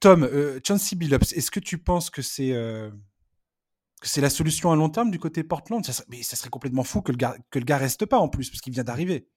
[0.00, 2.90] Tom, euh, Chauncey Billups, est-ce que tu penses que c'est euh,
[4.02, 5.84] c'est la solution à long terme du côté Portland?
[5.84, 8.28] Ça Mais ça serait complètement fou que le gars, que le gars reste pas en
[8.28, 9.28] plus, parce qu'il vient d'arriver.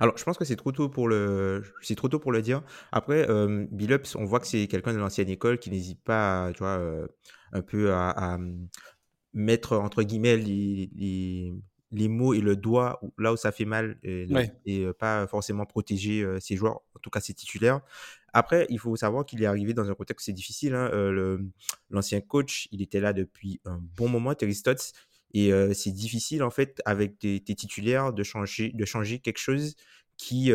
[0.00, 2.62] Alors, je pense que c'est trop tôt pour le, c'est trop tôt pour le dire.
[2.92, 6.58] Après, euh, Billups, on voit que c'est quelqu'un de l'ancienne école qui n'hésite pas, tu
[6.58, 7.06] vois, euh,
[7.52, 8.38] un peu à,
[9.34, 10.90] mettre entre guillemets les,
[11.90, 14.28] les, mots et le doigt là où ça fait mal et,
[14.68, 17.80] euh, pas forcément protéger ses joueurs, en tout cas ses titulaires.
[18.34, 20.74] Après, il faut savoir qu'il est arrivé dans un contexte c'est difficile.
[20.74, 20.90] Hein.
[21.90, 24.92] L'ancien coach, il était là depuis un bon moment, Terry Stotts.
[25.34, 29.76] Et c'est difficile, en fait, avec tes, titulaires, de changer, de changer quelque chose
[30.16, 30.52] qui,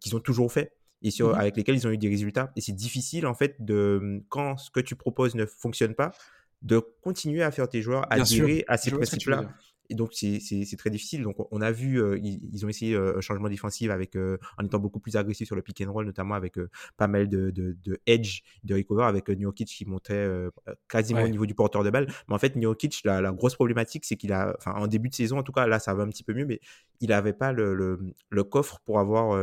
[0.00, 2.52] qu'ils ont toujours fait et sur, mmh avec lesquels ils ont eu des résultats.
[2.56, 6.12] Et c'est difficile, en fait, de, quand ce que tu proposes ne fonctionne pas,
[6.62, 9.48] de continuer à faire tes joueurs adhérer à ces principes-là.
[9.92, 11.22] Et donc, c'est très difficile.
[11.22, 14.64] Donc, on a vu, euh, ils, ont essayé euh, un changement défensif avec, euh, en
[14.64, 16.54] étant beaucoup plus agressif sur le pick and roll, notamment avec
[16.96, 20.26] pas mal de, de, de, edge, de recover, avec Njokic qui montait
[20.88, 22.06] quasiment au niveau du porteur de balle.
[22.26, 25.14] Mais en fait, Njokic, la, la grosse problématique, c'est qu'il a, enfin, en début de
[25.14, 26.60] saison, en tout cas, là, ça va un petit peu mieux, mais
[27.00, 27.98] il n'avait pas le, le,
[28.30, 29.38] le, coffre pour avoir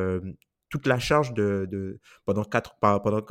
[0.69, 3.21] toute la charge de, de pendant quatre, pendant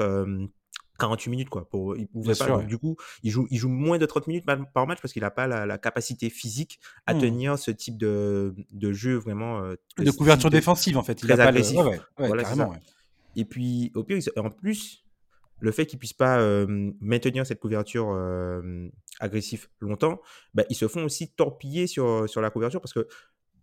[0.99, 2.59] 48 minutes quoi pour il pouvait pas.
[2.63, 5.31] du coup il joue il joue moins de 30 minutes par match parce qu'il n'a
[5.31, 7.19] pas la, capacité physique à mmh.
[7.21, 11.23] tenir ce type de, de jeu vraiment euh, de couverture défensive en fait.
[11.23, 11.79] Il très agressif.
[13.37, 15.05] Et puis au pire en plus
[15.61, 18.89] le fait qu'il puisse pas euh, maintenir cette couverture euh,
[19.21, 20.21] agressive longtemps
[20.55, 23.09] bah, ils se font aussi torpiller sur sur la couverture parce que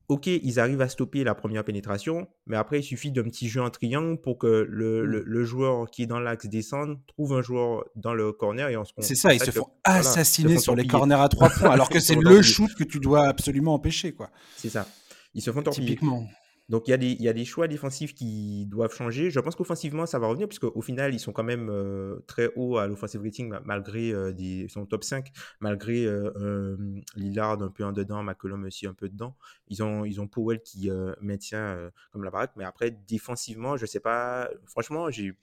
[0.07, 3.61] ok, ils arrivent à stopper la première pénétration, mais après, il suffit d'un petit jeu
[3.61, 5.43] en triangle pour que le, mmh.
[5.43, 8.93] joueur qui est dans l'axe descende, trouve un joueur dans le corner et on se
[8.99, 12.15] C'est ça, ils se font assassiner sur les corners à trois points, alors que c'est
[12.15, 14.29] le shoot que tu dois absolument empêcher, quoi.
[14.55, 14.87] C'est ça.
[15.33, 15.87] Ils se font torpiller.
[15.89, 16.27] Typiquement.
[16.67, 19.29] Donc il y, a des, y a des choix défensifs qui doivent changer.
[19.29, 22.49] Je pense qu'offensivement, ça va revenir, puisque au final, ils sont quand même euh, très
[22.55, 26.75] hauts à l'offensive rating, malgré euh, des, ils sont top 5, malgré euh,
[27.15, 29.35] Lillard un peu en dedans, McCollum aussi un peu dedans.
[29.67, 30.89] Ils ont, ils ont Powell qui
[31.21, 35.33] maintient comme la baraque, mais après, défensivement, je sais pas, franchement, j'ai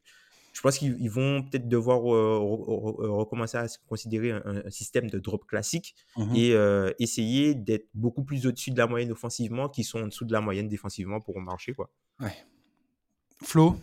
[0.53, 5.47] je pense qu'ils vont peut-être devoir euh, euh, recommencer à considérer un, système de drop
[5.47, 10.01] classique mmh et euh, essayer d'être beaucoup plus au-dessus de la moyenne offensivement, qui sont
[10.01, 11.73] en dessous de la moyenne défensivement pour marcher.
[11.73, 11.91] Quoi.
[12.21, 12.35] Ouais.
[13.43, 13.77] Flo,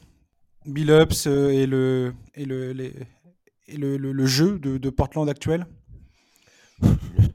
[0.66, 2.72] Billups et, le, et, le,
[3.68, 5.66] et le, le, jeu de, de, Portland actuel?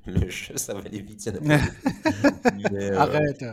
[0.07, 1.29] Le, jeu, ça va aller vite.
[2.97, 3.45] Arrête.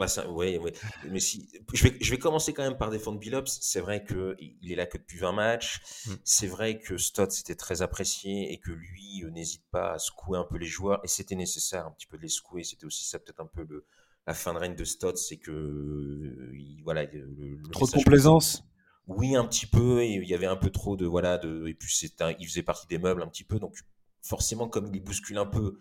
[0.00, 0.72] Bah ça, ouais, ouais.
[1.10, 3.46] Mais si, je vais, je vais commencer quand même par défendre Billups.
[3.60, 5.80] C'est vrai que il est là que depuis 20 matchs.
[6.06, 6.12] Mm.
[6.24, 10.38] C'est vrai que Stott c'était très apprécié et que lui euh, n'hésite pas à secouer
[10.38, 11.00] un peu les joueurs.
[11.04, 12.64] Et c'était nécessaire un petit peu de les secouer.
[12.64, 13.84] C'était aussi ça peut-être un peu le,
[14.26, 17.90] la fin de règne de Stott, c'est que euh, il- voilà, le, le Trop de
[17.92, 18.64] complaisance.
[19.06, 20.02] Oui, un petit peu.
[20.02, 21.66] Et il y avait un peu trop de voilà de.
[21.68, 23.58] Et puis c'est un, il faisait partie des meubles un petit peu.
[23.58, 23.76] Donc
[24.22, 25.78] forcément, comme il bouscule un peu,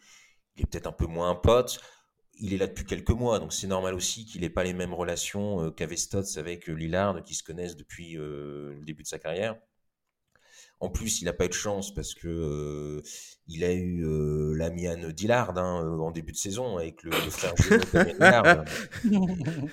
[0.58, 1.80] il est peut-être un peu moins un pote.
[2.40, 4.94] Il est là depuis quelques mois, donc c'est normal aussi qu'il n'ait pas les mêmes
[4.94, 9.08] relations euh, qu'avait Stotts avec euh, Lillard, qui se connaissent depuis euh, le début de
[9.08, 9.58] sa carrière.
[10.82, 13.02] En plus, il n'a pas eu de chance parce que euh,
[13.48, 17.54] il a eu euh, l'Amian Dillard hein, en début de saison avec le, le frère
[17.56, 18.64] d'Amian Dillard.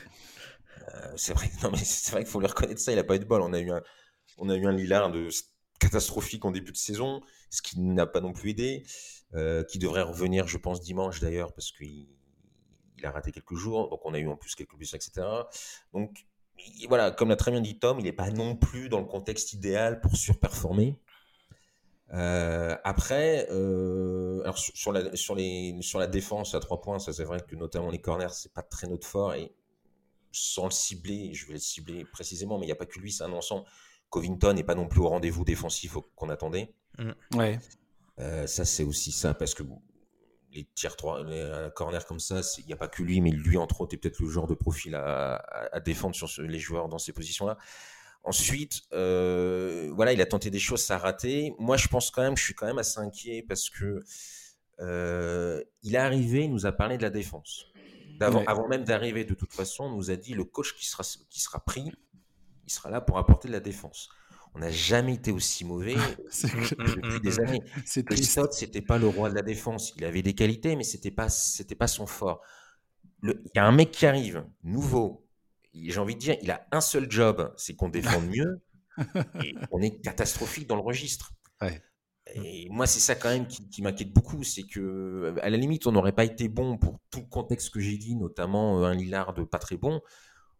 [0.95, 2.93] Euh, c'est vrai, non mais c'est vrai qu'il faut lui reconnaître ça.
[2.93, 3.43] Il a pas eu de bol.
[3.43, 3.83] On a eu un,
[4.39, 5.29] on a eu un Lillard de
[5.81, 8.85] catastrophique en début de saison, ce qui n'a pas non plus aidé.
[9.69, 12.07] qui devrait revenir, je pense, dimanche d'ailleurs, parce qu'il
[12.99, 13.89] il a raté quelques jours.
[13.91, 15.27] Donc on a eu en plus quelques blessures, etc.
[15.93, 16.27] Donc
[16.79, 19.07] il- voilà, comme l'a très bien dit Tom, il n'est pas non plus dans le
[19.07, 20.99] contexte idéal pour surperformer.
[22.13, 27.01] Euh, après, euh, alors sur, sur la, sur, les, sur la défense à trois points,
[27.01, 29.53] ça c'est vrai que notamment les corners, c'est pas très notre fort et
[30.31, 33.11] sans le cibler, je vais le cibler précisément, mais il n'y a pas que lui,
[33.11, 33.65] c'est un ensemble.
[34.11, 36.73] Covington n'est pas non plus au rendez-vous défensif qu'on attendait.
[37.35, 37.59] Ouais.
[38.21, 39.63] Euh, ça, c'est aussi ça, parce que
[40.57, 43.57] les tiers 3, les corners comme ça, il n'y a pas que lui, mais lui,
[43.57, 46.59] entre autres, est peut-être le genre de profil à, à- à défendre sur ce- les
[46.59, 47.57] joueurs dans ces positions-là.
[48.25, 51.55] Ensuite, euh, voilà, il a tenté des choses, ça a raté.
[51.61, 54.03] Moi, je pense quand même, je suis quand même assez inquiet parce que
[54.81, 57.67] euh, il est arrivé, il nous a parlé de la défense.
[58.39, 58.45] Ouais.
[58.47, 61.41] Avant même d'arriver, de toute façon, on nous a dit le coach qui sera, qui
[61.41, 61.93] sera pris,
[62.67, 64.09] il sera là pour apporter de la défense.
[64.57, 65.97] On n'a jamais été aussi mauvais
[66.31, 67.41] C'est Mm, mm, depuis des mm.
[67.41, 67.63] années.
[67.85, 69.93] Stott, c'était pas le roi de la défense.
[69.97, 72.41] Il avait des qualités, mais c'était pas, c'était pas son fort.
[73.23, 75.27] Il y a un mec qui arrive, nouveau.
[75.75, 78.63] J'ai envie de dire, il a un seul job, c'est qu'on défende mieux.
[79.45, 81.35] Et on est catastrophique dans le registre.
[81.61, 81.83] Ouais.
[82.35, 85.87] Et moi, c'est ça quand même qui, qui m'inquiète beaucoup, c'est que à la limite,
[85.87, 88.95] on n'aurait pas été bon pour tout le contexte que j'ai dit, notamment euh, un
[88.95, 90.01] Lillard de pas très bon.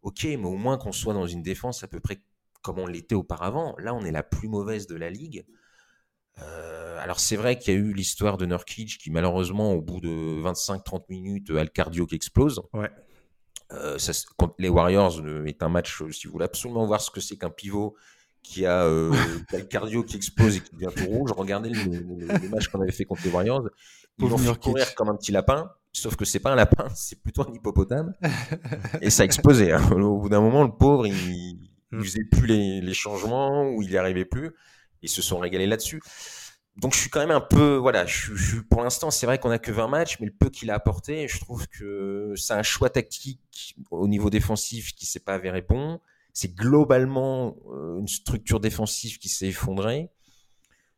[0.03, 2.21] Ok, mais au moins qu'on soit dans une défense à peu près
[2.67, 3.75] comme on l'était auparavant.
[3.79, 5.45] Là, on est la plus mauvaise de la ligue.
[6.41, 9.99] Euh, alors c'est vrai qu'il y a eu l'histoire de Nurkic qui malheureusement au bout
[10.01, 10.09] de
[10.43, 12.61] 25-30 minutes a le cardio qui explose.
[12.73, 12.91] Ouais.
[13.71, 17.01] Euh, ça, contre les Warriors euh, est un match, euh, si vous voulez absolument voir
[17.01, 17.95] ce que c'est qu'un pivot
[18.43, 19.11] qui a, euh,
[19.49, 22.49] qui a le cardio qui explose et qui devient tout rouge, regardez le, le- le
[22.49, 23.67] match qu'on avait fait contre les Warriors.
[24.19, 27.21] Ils l'ont fait courir comme un petit lapin, sauf que c'est pas un lapin, c'est
[27.21, 28.13] plutôt un hippopotame.
[29.01, 29.71] et ça a explosé.
[29.71, 29.81] hein.
[29.91, 32.03] Au bout d'un moment, le pauvre, il, il Mm.
[32.03, 34.51] faisait plus les, changements ou il n'y arrivait plus.
[35.01, 36.01] Ils se sont régalés là-dessus.
[36.75, 39.49] Donc je suis quand même un peu, voilà, je, je pour l'instant, c'est vrai qu'on
[39.49, 42.61] a que 20 matchs, mais le peu qu'il a apporté, je trouve que c'est un
[42.61, 45.99] choix tactique au niveau défensif qui s'est pas avéré bon.
[46.33, 50.11] C'est globalement euh, une structure défensive qui s'est effondrée.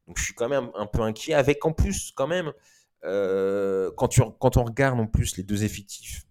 [0.07, 2.51] Donc je suis quand même un peu inquiet, avec en plus quand même,
[3.05, 6.25] euh, quand, tu, quand on regarde en plus les deux effectifs,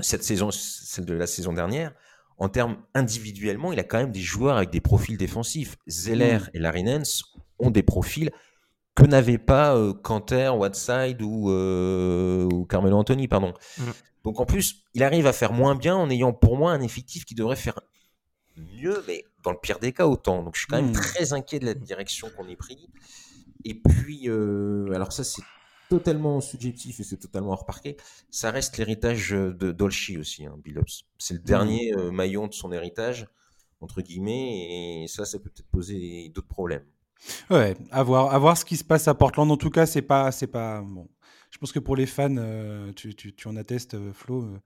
[0.00, 1.94] cette saison, celle de la saison dernière,
[2.38, 5.76] en termes individuellement, il a quand même des joueurs avec des profils défensifs.
[5.88, 6.50] Zeller Mm.
[6.54, 7.24] et Larry Nance
[7.58, 8.30] ont des profils
[8.94, 9.92] que n'avaient pas euh,
[10.52, 13.52] Whiteside ou, euh, ou Carmelo Anthony, pardon.
[13.78, 13.82] Mm.
[14.24, 17.24] Donc en plus, il arrive à faire moins bien en ayant pour moi un effectif
[17.24, 17.78] qui devrait faire
[18.56, 20.42] mieux, mais dans le pire des cas autant.
[20.42, 20.94] Donc je suis quand même Mm.
[20.94, 22.88] très inquiet de la direction qu'on ait pris.
[23.64, 25.42] Et puis, euh, alors ça c'est
[25.88, 27.96] totalement subjectif et c'est totalement hors parquet.
[28.30, 31.04] Ça reste l'héritage de Dolce aussi, hein, Billups.
[31.18, 33.26] C'est le dernier euh, maillon de son héritage,
[33.80, 36.84] entre guillemets, et ça, ça peut peut-être poser d'autres problèmes.
[37.50, 39.50] Ouais, à voir, à voir ce qui se passe à Portland.
[39.50, 41.08] En tout cas, c'est pas, c'est pas bon.
[41.50, 44.58] Je pense que pour les fans, euh, tu, tu, tu en attestes, euh, Flo, euh,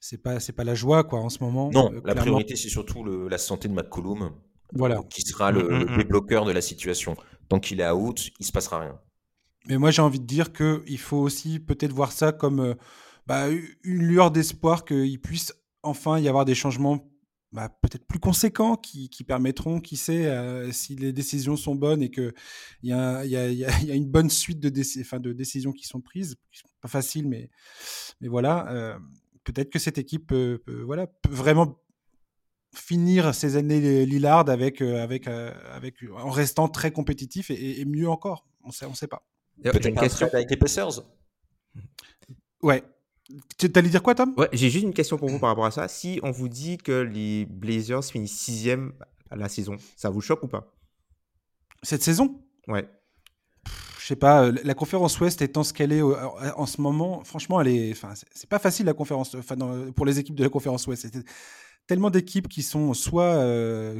[0.00, 1.70] c'est pas, c'est pas la joie quoi en ce moment.
[1.70, 2.20] Non, Euh, la clairement.
[2.22, 4.32] priorité, c'est surtout le- la santé de McCollum,
[4.72, 4.98] Voilà.
[4.98, 5.96] euh, qui sera le, Mm, le mm, mm.
[5.98, 7.16] débloqueur de la situation.
[7.48, 8.98] Tant qu'il est out, il se passera rien.
[9.68, 12.74] Mais moi, j'ai envie de dire que il faut aussi peut-être voir ça comme euh,
[13.26, 13.48] bah,
[13.84, 17.08] une lueur d'espoir qu'il puisse enfin y avoir des changements
[17.52, 22.10] bah, peut-être plus conséquents qui, permettront, qui sait, euh, si les décisions sont bonnes et
[22.10, 22.32] qu'il
[22.82, 24.70] y, a, y, une bonne suite de,
[25.32, 26.36] décisions qui sont prises.
[26.50, 27.50] qui sont Pas facile, mais,
[28.22, 28.70] voilà.
[28.72, 28.98] euh,
[29.44, 31.78] peut-être que cette équipe peut, voilà, peut vraiment
[32.74, 38.46] finir ces années Lillard avec, en restant très compétitif et, mieux encore.
[38.64, 39.26] On on sait pas.
[39.62, 40.28] Peut-être une un question.
[40.32, 41.02] avec les Pacers
[42.62, 42.82] Ouais.
[43.56, 44.34] Tu allais dire quoi, Tom?
[44.36, 45.88] Ouais, j'ai juste une question pour vous par rapport à ça.
[45.88, 48.92] Si on vous dit que les Blazers finissent sixième
[49.30, 50.70] à la saison, ça vous choque ou pas?
[51.82, 52.42] Cette saison?
[52.68, 52.86] Ouais.
[53.98, 57.68] Je sais pas, la conférence Ouest étant ce qu'elle est en ce moment, franchement, elle
[57.68, 59.56] est, enfin, c'est pas facile la conférence, enfin,
[59.94, 61.08] pour les équipes de la conférence Ouest.
[61.10, 61.24] C'est
[61.86, 63.40] tellement d'équipes qui sont soit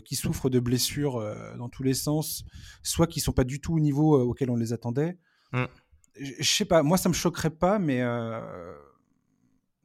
[0.04, 1.24] qui souffrent de blessures
[1.56, 2.44] dans tous les sens,
[2.82, 5.16] soit qui sont pas du tout au niveau auquel on les attendait.
[6.18, 8.02] Je sais pas, moi ça me choquerait pas, mais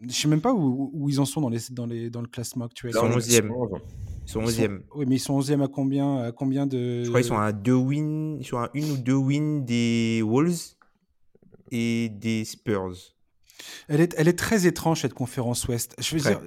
[0.01, 2.27] je sais même pas où, où, ils en sont dans, les, dans, les, dans le
[2.27, 2.91] classement actuel.
[2.93, 3.81] Ils sont 11e.
[4.25, 4.81] Ils sont 11e.
[4.93, 7.03] Oui, mais ils sont 11e à combien, à combien de.
[7.03, 10.21] Je crois qu'ils sont à deux wins, ils sont à une ou deux wins des
[10.23, 10.75] Wolves
[11.71, 12.93] et des Spurs.
[13.87, 15.95] Elle est, elle est très étrange cette conférence Ouest.
[15.99, 16.41] Je veux dire,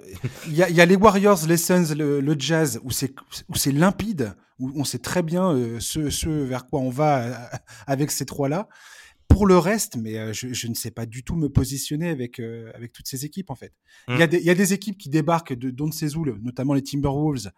[0.46, 3.12] il y, y, a les Warriors, les Suns, le, le Jazz où c'est
[3.48, 7.22] où c'est limpide, où on sait très bien euh, ce, ce, vers quoi on va
[7.22, 7.34] euh,
[7.88, 8.68] avec ces trois là
[9.30, 12.70] pour le reste, mais euh, je, ne sais pas du tout me positionner avec, euh,
[12.74, 13.72] avec toutes ces équipes, en fait.
[14.08, 14.30] Il, y a mmh.
[14.30, 15.88] des, il y, a des équipes qui débarquent de Don
[16.42, 17.50] notamment les Timberwolves.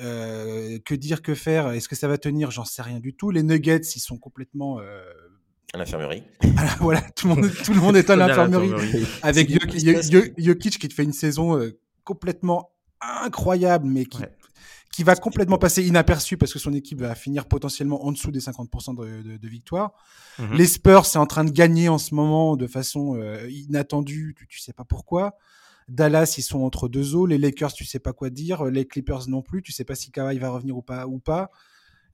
[0.00, 1.70] Euh, que dire, que faire?
[1.70, 2.50] Est-ce que ça va tenir?
[2.50, 3.30] J'en sais rien du tout.
[3.30, 4.78] Les Nuggets, ils sont complètement...
[5.72, 6.22] À l'infirmerie.
[6.80, 8.72] voilà, tout le, monde, tout le monde est à l'infirmerie.
[9.22, 9.50] avec
[10.38, 11.58] Jokic qui te fait une saison
[12.04, 12.70] complètement
[13.00, 14.22] incroyable, mais qui,
[14.92, 18.40] qui va complètement passer inaperçu parce que son équipe va finir potentiellement en dessous des
[18.40, 19.92] 50% de, de, victoire.
[20.38, 20.54] Mhm.
[20.54, 24.46] Les Spurs, c'est en train de gagner en ce moment de façon euh, inattendue, tu,
[24.46, 25.36] tu sais pas pourquoi.
[25.88, 27.26] Dallas, ils sont entre deux eaux.
[27.26, 28.64] Les Lakers, tu sais pas quoi dire.
[28.66, 31.06] Les Clippers non plus, tu sais pas si Kawhi va revenir ou pas.
[31.06, 31.50] Ou pas.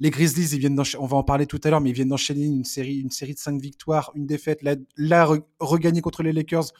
[0.01, 2.47] Les Grizzlies, ils viennent on va en parler tout à l'heure, mais ils viennent d'enchaîner
[2.47, 4.63] une série, une série de cinq victoires, une défaite,
[4.97, 5.29] là,
[5.61, 6.73] regagner contre les Lakers.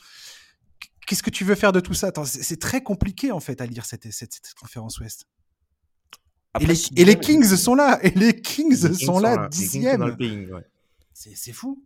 [1.07, 2.13] Qu'est-ce que tu veux faire de tout ça?
[2.25, 5.27] C'est très compliqué en fait à lire cette, cette, cette conférence Ouest
[6.59, 10.17] et, les, Kings sont là, et les Kings, sont, là, dixième.
[11.13, 11.85] C'est fou.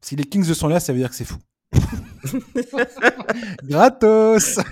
[0.00, 1.38] Si les Kings sont là, ça veut dire que c'est fou.
[3.62, 4.58] Gratos.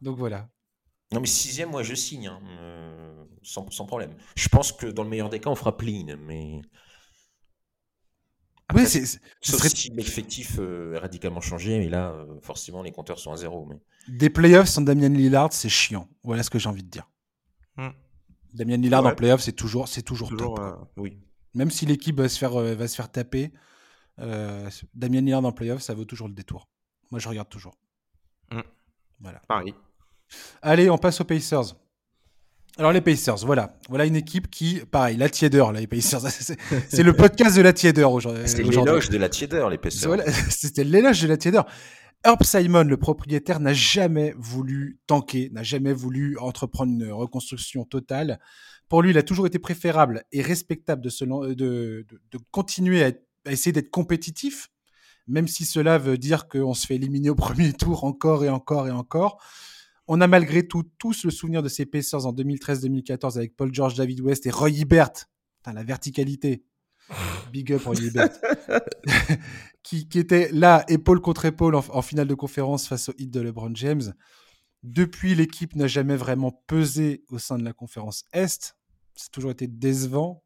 [0.00, 0.48] Donc voilà.
[1.12, 4.14] Non mais sixième, moi je signe, hein, euh, sans, sans, problème.
[4.36, 6.62] Je pense que dans le meilleur des cas, on fera clean, mais
[8.74, 9.68] oui, c'est, ce serait...
[9.68, 13.66] si l'effectif euh, est radicalement changé, mais là, euh, forcément, les compteurs sont à zéro.
[13.66, 13.76] Mais...
[14.08, 16.08] Des playoffs sans Damien Lillard, c'est chiant.
[16.24, 17.08] Voilà ce que j'ai envie de dire.
[17.76, 17.90] Hmm.
[18.54, 20.58] Damien Lillard en playoffs, c'est toujours, c'est toujours, top.
[20.58, 21.18] Euh, oui.
[21.54, 23.52] Même si l'équipe va se faire, va se faire taper,
[24.18, 26.68] Damien Lillard en playoffs, ça vaut toujours le détour.
[27.10, 27.78] Moi, je regarde toujours.
[28.50, 28.62] Hmm.
[29.20, 29.40] Voilà.
[29.48, 29.74] Paris.
[30.60, 31.76] Allez, on passe aux Pacers.
[32.78, 36.20] Alors les Pacers, voilà, voilà une équipe qui, pareil, la tiédeur, là, les Pacers,
[36.88, 38.42] c'est le podcast de la tiédeur aujourd'hui.
[38.46, 40.20] C'était l'éloge de la tiédeur, les Pacers.
[40.50, 41.64] C'était l'éloge de la tiédeur.
[42.22, 48.40] Herb Simon, le propriétaire, n'a jamais voulu tanker, n'a jamais voulu entreprendre une reconstruction totale.
[48.90, 53.04] Pour lui, il a toujours été préférable et respectable de, se, de, de, de continuer
[53.04, 53.12] à,
[53.46, 54.68] à essayer d'être compétitif,
[55.26, 58.86] même si cela veut dire qu'on se fait éliminer au premier tour encore et encore
[58.86, 59.40] et encore.
[60.08, 63.94] On a malgré tout tous le souvenir de ces Pacers en 2013-2014 avec Paul George,
[63.94, 65.12] David West et Roy Hibbert.
[65.66, 66.64] la verticalité.
[67.52, 68.30] Big up Roy Hibbert.
[69.82, 73.74] qui, était là, épaule contre épaule, en, finale de conférence face au hit de LeBron
[73.74, 74.14] James.
[74.82, 78.76] Depuis, l'équipe n'a jamais vraiment pesé au sein de la conférence Est.
[79.16, 80.44] C'est toujours été décevant.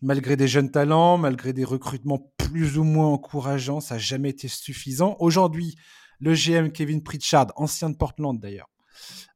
[0.00, 4.48] Malgré des jeunes talents, malgré des recrutements plus ou moins encourageants, ça n'a jamais été
[4.48, 5.16] suffisant.
[5.20, 5.76] Aujourd'hui,
[6.22, 8.70] le GM Kevin Pritchard, ancien de Portland d'ailleurs,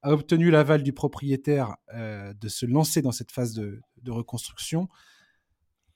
[0.02, 4.88] a obtenu l'aval du propriétaire euh, de se lancer dans cette phase de, reconstruction.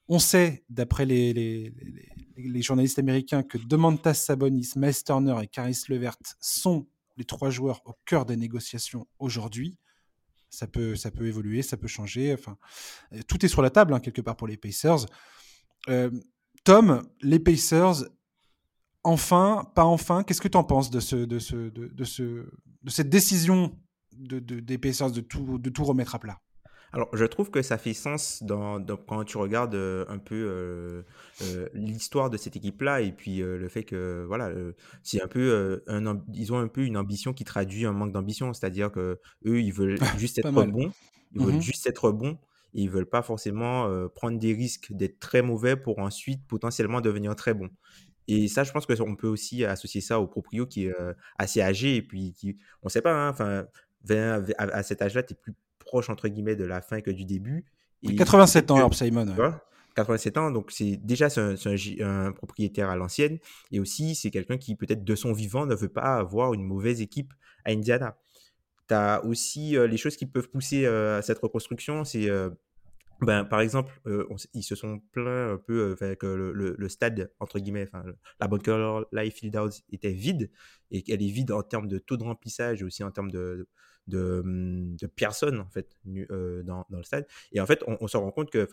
[0.08, 1.72] On sait, d'après les,
[2.60, 7.94] journalistes américains, que Demantas Sabonis, Miles Turner et Caris Levert sont les trois joueurs au
[8.04, 9.76] cœur des négociations aujourd'hui.
[10.48, 12.34] Ça peut, ça peut évoluer, ça peut changer.
[12.34, 12.58] Enfin,
[13.12, 15.06] euh, tout est sur la table, hein, quelque part, pour les Pacers.
[15.88, 16.10] Euh,
[16.64, 18.02] Tom, les Pacers,
[19.02, 20.22] enfin, pas enfin.
[20.22, 23.76] Qu'est-ce que tu en penses de, ce, de, ce, de, ce, de cette décision
[24.82, 26.38] Pacers de tout, de tout remettre à plat?
[26.92, 31.02] Alors, je trouve que ça fait sens dans, quand tu regardes euh, un peu euh,
[31.42, 34.50] euh, l'histoire de cette équipe-là et puis le fait que voilà,
[35.02, 38.52] c'est un peu un, ils ont un peu une ambition qui traduit un manque d'ambition,
[38.52, 40.92] c'est-à-dire que eux, ils veulent juste être bons,
[41.34, 42.38] ils veulent mmh juste être bons
[42.74, 47.36] et ils veulent pas forcément prendre des risques d'être très mauvais pour ensuite potentiellement devenir
[47.36, 47.70] très bons.
[48.30, 50.94] Et ça, je pense qu'on peut aussi associer ça au proprio qui est
[51.38, 53.66] assez âgé et puis qui, on ne sait pas, hein, enfin,
[54.58, 57.64] à, cet âge-là, tu es plus proche, entre guillemets, de la fin que du début.
[58.02, 59.26] Et 87 ans, Herb Simon.
[59.96, 61.56] 87 ans, donc c'est déjà un,
[62.00, 63.38] un, propriétaire à l'ancienne
[63.72, 67.00] et aussi c'est quelqu'un qui peut-être de son vivant ne veut pas avoir une mauvaise
[67.00, 68.16] équipe à Indiana.
[68.88, 72.30] Tu as aussi les choses qui peuvent pousser à cette reconstruction, c'est
[73.20, 77.32] ben, par exemple, euh, ils se sont plaints un peu euh, avec le, le, stade,
[77.38, 78.04] entre guillemets, enfin,
[78.40, 80.50] la Bunker Life Field House était vide
[80.90, 83.68] et qu'elle est vide en termes de taux de remplissage et aussi en termes de,
[84.06, 85.96] de, hum, de personnes en fait
[86.30, 87.26] euh, dans, dans, le stade.
[87.52, 88.68] Et en fait, on, se rend compte que,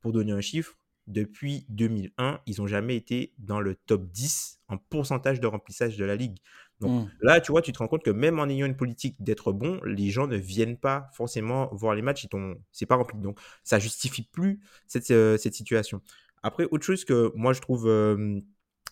[0.00, 4.76] pour donner un chiffre, depuis 2001, ils n'ont jamais été dans le top 10 en
[4.76, 6.38] pourcentage de remplissage de la ligue.
[6.80, 7.10] Donc mmh.
[7.22, 9.80] là, tu vois, tu te rends compte que même en ayant une politique d'être bon,
[9.84, 12.26] les gens ne viennent pas forcément voir les matchs.
[12.72, 13.18] C'est pas rempli.
[13.18, 16.00] Donc ça justifie plus cette, euh, cette situation.
[16.42, 18.40] Après, autre chose que moi je trouve euh,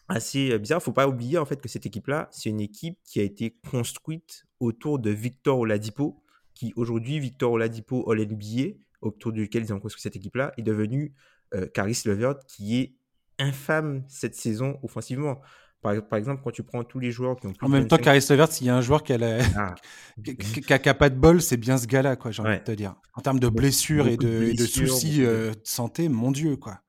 [0.09, 3.23] assez bizarre, faut pas oublier en fait que cette équipe-là, c'est une équipe qui a
[3.23, 6.23] été construite autour de Victor Oladipo,
[6.55, 11.15] qui aujourd'hui, Victor Oladipo All NBA, autour duquel ils ont construit cette équipe-là, est devenu
[11.55, 12.95] euh, Caris Levert, qui est
[13.39, 15.41] infâme cette saison offensivement.
[15.83, 18.51] Par, exemple, quand tu prends tous les joueurs qui ont En même temps, Caris Levert,
[18.51, 19.75] s'il y a un joueur qui a, ah.
[20.95, 22.97] pas de bol, c'est bien ce gars-là, quoi, j'ai envie de te dire.
[23.15, 26.81] En termes de blessures et de, de, soucis euh, de santé, mon Dieu, quoi.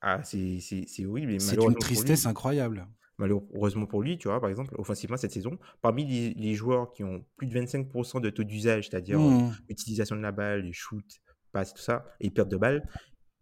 [0.00, 0.58] Ah, c'est
[1.04, 1.40] horrible.
[1.40, 2.86] C'est une tristesse incroyable.
[3.18, 7.24] Malheureusement pour lui, tu vois, par exemple, offensivement cette saison, parmi les, joueurs qui ont
[7.36, 9.54] plus de 25% de taux d'usage, c'est-à-dire mmh.
[9.68, 11.20] l'utilisation de la balle, les shoots,
[11.52, 12.88] passes, tout ça, et perte de balle,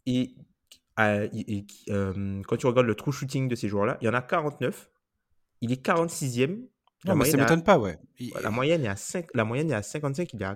[0.07, 0.35] et,
[1.87, 4.91] quand tu regardes le true shooting de ces joueurs-là, il y en a 49,
[5.61, 6.67] il est 46e.
[7.07, 7.99] Non, mais ça m'étonne pas, ouais.
[8.43, 10.47] La moyenne est à 5, la moyenne est à 55, il est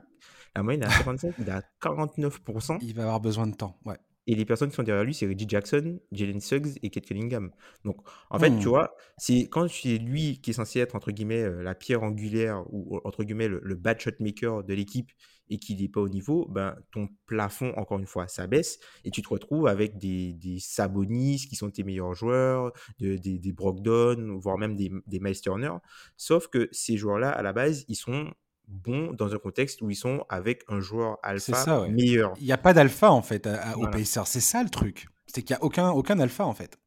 [0.57, 2.79] la moyenne est à 55, il est à 49%.
[2.81, 3.99] Il va avoir besoin de temps, ouais.
[4.27, 7.51] Et les personnes qui sont derrière lui, c'est Reggie Jackson, Jalen Suggs et Kate Cunningham.
[7.85, 7.97] Donc,
[8.31, 8.71] en fait, tu hmm.
[8.71, 12.65] vois, c'est quand c'est lui qui est censé être, entre guillemets, euh, la pierre angulaire
[12.73, 15.13] ou, entre guillemets, le, bad shot maker de l'équipe
[15.51, 19.21] et qu'il n'est pas au niveau, ben, ton plafond, encore une fois, s'abaisse et tu
[19.21, 24.57] te retrouves avec des, des Sabonis qui sont tes meilleurs joueurs, des, des Brogdon, voire
[24.57, 25.73] même des, des Miles Turner.
[26.17, 28.33] Sauf que ces joueurs-là, à la base, ils sont
[28.69, 32.35] bons dans un contexte où ils sont avec un joueur alpha meilleur.
[32.39, 35.07] Il n'y a pas d'alpha en fait à, au Pacers, c'est ça le truc.
[35.27, 36.79] C'est qu'il n'y a aucun, aucun alpha en fait.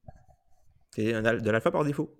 [0.95, 2.17] C'est de l'alpha par défaut.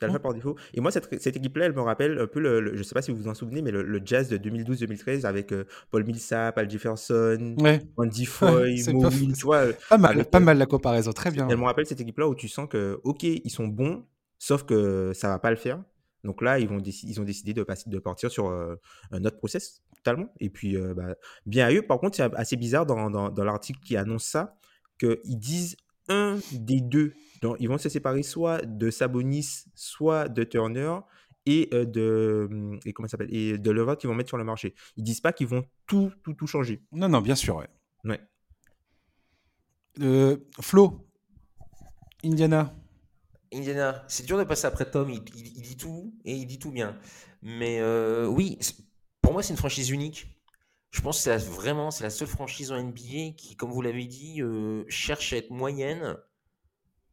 [0.00, 0.22] L'alpha mmh.
[0.22, 0.56] par défaut.
[0.74, 3.02] Et moi, cette, cette équipe-là, elle me rappelle un peu, le, je ne sais pas
[3.02, 6.70] si vous vous en souvenez, mais le, jazz de 2012-2013 avec euh, Paul Millsap, Al
[6.70, 7.56] Jefferson,
[7.96, 9.66] Andy Foy, Mo tu vois.
[9.88, 11.48] Pas mal, pas euh, mal la comparaison, très bien.
[11.48, 14.04] Elle me rappelle cette équipe-là où tu sens que, ok, ils sont bons,
[14.38, 15.82] sauf que ça va pas le faire.
[16.24, 18.76] Donc là, ils, vont ils ont décidé de, passer, de partir sur euh,
[19.10, 20.32] un autre process totalement.
[20.40, 21.14] Et puis, euh, bah,
[21.46, 21.82] bien à eux.
[21.82, 24.56] Par contre, c'est assez bizarre dans, dans, l'article qui annonce ça,
[24.98, 25.76] qu'ils disent
[26.08, 27.14] un des deux.
[27.42, 30.98] Donc, ils vont se séparer soit de Sabonis, soit de Turner
[31.46, 34.74] et euh, de et comment s'appelle et de qu'ils vont mettre sur le marché.
[34.96, 36.82] Ils disent pas qu'ils vont tout tout tout changer.
[36.92, 37.68] Non non bien sûr ouais.
[38.04, 38.20] Ouais.
[40.60, 41.08] Flo,
[42.24, 42.77] Indiana.
[43.52, 46.98] Indiana, c'est dur de passer après Tom, il, dit tout et il dit tout bien.
[47.42, 48.58] Mais euh, oui,
[49.22, 50.26] pour moi, c'est une franchise unique.
[50.90, 54.06] Je pense que c'est vraiment c'est la seule franchise en NBA qui, comme vous l'avez
[54.06, 56.16] dit, euh, cherche à être moyenne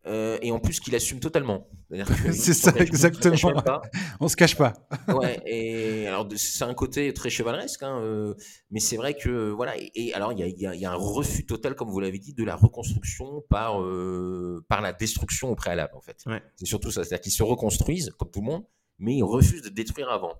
[0.07, 1.67] euh, et en plus qu'il assume totalement.
[2.31, 3.35] c'est ça, exactement.
[4.19, 4.73] On se cache pas.
[5.07, 8.35] ouais, et alors c'est un côté très chevaleresque, hein, euh,
[8.69, 9.73] mais c'est vrai que voilà.
[9.95, 12.43] Et, alors il y a, y a, un refus total, comme vous l'avez dit, de
[12.43, 16.23] la reconstruction par euh, par la destruction au préalable en fait.
[16.55, 18.63] C'est surtout ça, c'est-à-dire qu'ils se reconstruisent comme tout le monde,
[18.99, 20.35] mais ils refusent de détruire avant.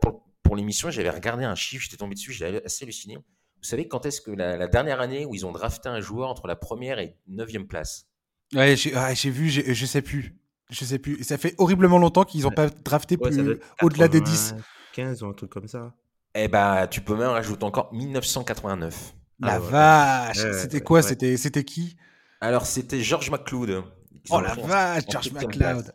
[0.00, 3.14] pour pour l'émission, j'avais regardé un chiffre, j'étais tombé dessus, j'avais assez halluciné.
[3.16, 6.28] Vous savez quand est-ce que la, la dernière année où ils ont drafté un joueur
[6.28, 8.09] entre la première et neuvième place?
[8.54, 10.34] Ouais, j'ai vu, je sais plus.
[10.70, 11.22] Je sais plus.
[11.24, 14.54] Ça fait horriblement longtemps qu'ils n'ont pas drafté plus au-delà des 10.
[14.92, 15.94] 15 ou un truc comme ça.
[16.34, 19.14] Eh bah, tu peux même rajouter encore 1989.
[19.40, 21.02] La vache C'était quoi?
[21.02, 21.96] C'était C'était qui?
[22.40, 23.82] Alors, c'était George McLeod.
[24.30, 25.94] Oh la vache, George McLeod.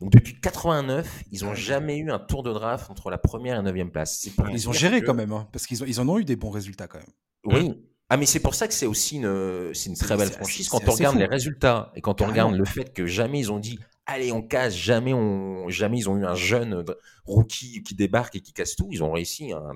[0.00, 3.56] Donc depuis 89, ils n'ont jamais eu un tour de draft entre la première et
[3.56, 4.26] la neuvième place.
[4.50, 6.88] Ils ont géré quand même, hein, parce qu'ils ils en ont eu des bons résultats
[6.88, 7.06] quand même.
[7.44, 10.68] Oui, ah, mais c'est pour ça que c'est aussi une, c'est une très belle franchise.
[10.68, 13.60] Quand on regarde les résultats et quand on regarde le fait que jamais ils ont
[13.60, 16.84] dit allez, on casse, jamais, on, jamais ils ont eu un jeune
[17.24, 18.88] rookie qui débarque et qui casse tout.
[18.90, 19.72] Ils ont réussi un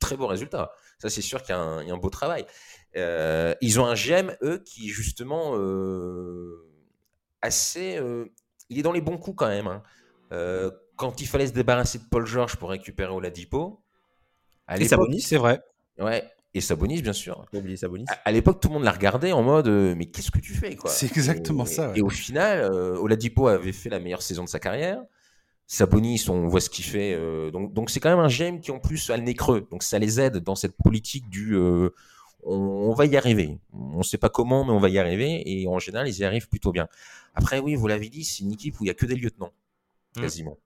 [0.00, 0.72] très beau résultat.
[0.98, 2.44] Ça, c'est sûr qu'il y, a un beau travail.
[2.96, 6.68] Euh, ils ont un GM, eux, qui justement euh,
[7.40, 7.96] assez.
[7.96, 8.26] Euh,
[8.68, 9.68] il est dans les bons coups quand même.
[9.68, 9.82] Hein.
[10.96, 13.82] quand il fallait se débarrasser de Paul George pour récupérer Oladipo.
[14.66, 15.62] À et Sabonis, c'est vrai.
[15.98, 16.24] Ouais,
[16.54, 17.46] et Sabonis, bien sûr.
[17.54, 18.04] oublié Sabonis.
[18.24, 20.76] À, l'époque, tout le monde la regardait en mode euh, mais qu'est-ce que tu fais
[20.76, 20.90] quoi?
[20.90, 21.92] C'est exactement ça.
[21.94, 25.02] Et au final, euh, Oladipo avait fait la meilleure saison de sa carrière.
[25.66, 27.14] Sabonis, on voit ce qu'il fait.
[27.14, 29.66] Euh, donc, donc c'est quand même un GM qui en plus a le nez creux.
[29.70, 31.56] Donc ça les aide dans cette politique du
[32.44, 33.58] on, va y arriver.
[33.72, 35.42] On ne sait pas comment, mais on va y arriver.
[35.46, 36.88] Et en général, ils y arrivent plutôt bien.
[37.34, 39.52] Après, oui, vous l'avez dit, c'est une équipe où il y a que des lieutenants,
[40.16, 40.20] mmh.
[40.20, 40.58] quasiment.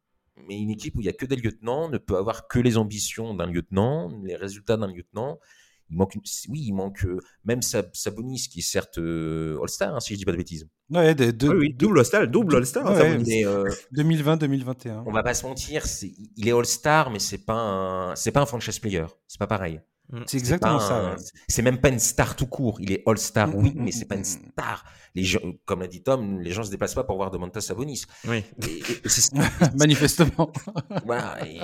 [0.48, 2.76] Mais une équipe où il y a que des lieutenants ne peut avoir que les
[2.76, 5.38] ambitions d'un lieutenant, les résultats d'un lieutenant
[5.90, 6.14] il manque,
[6.48, 10.24] oui, il manque euh, même Sabonis qui est certes euh, All-Star, hein, si je dis
[10.24, 10.68] pas de bêtises.
[10.90, 12.94] Ouais, oui, double All-Star, double All-Star.
[12.94, 15.04] 2020-2021.
[15.06, 15.84] On va pas se mentir,
[16.36, 19.80] il est All-Star, mais c'est pas c'est pas un franchise player, c'est pas pareil.
[20.10, 20.22] Mm.
[20.26, 21.16] C'est exactement ça.
[21.48, 22.80] C'est même pas une star tout court.
[22.80, 24.84] Il est All-Star, mm, oui, mm, mais c'est pas une star.
[25.14, 28.04] Les gens, comme l'a dit Tom, les gens se déplacent pas pour voir Domantas Sabonis.
[28.28, 28.44] Oui.
[29.78, 30.52] Manifestement.
[31.04, 31.38] voilà.
[31.46, 31.60] Et,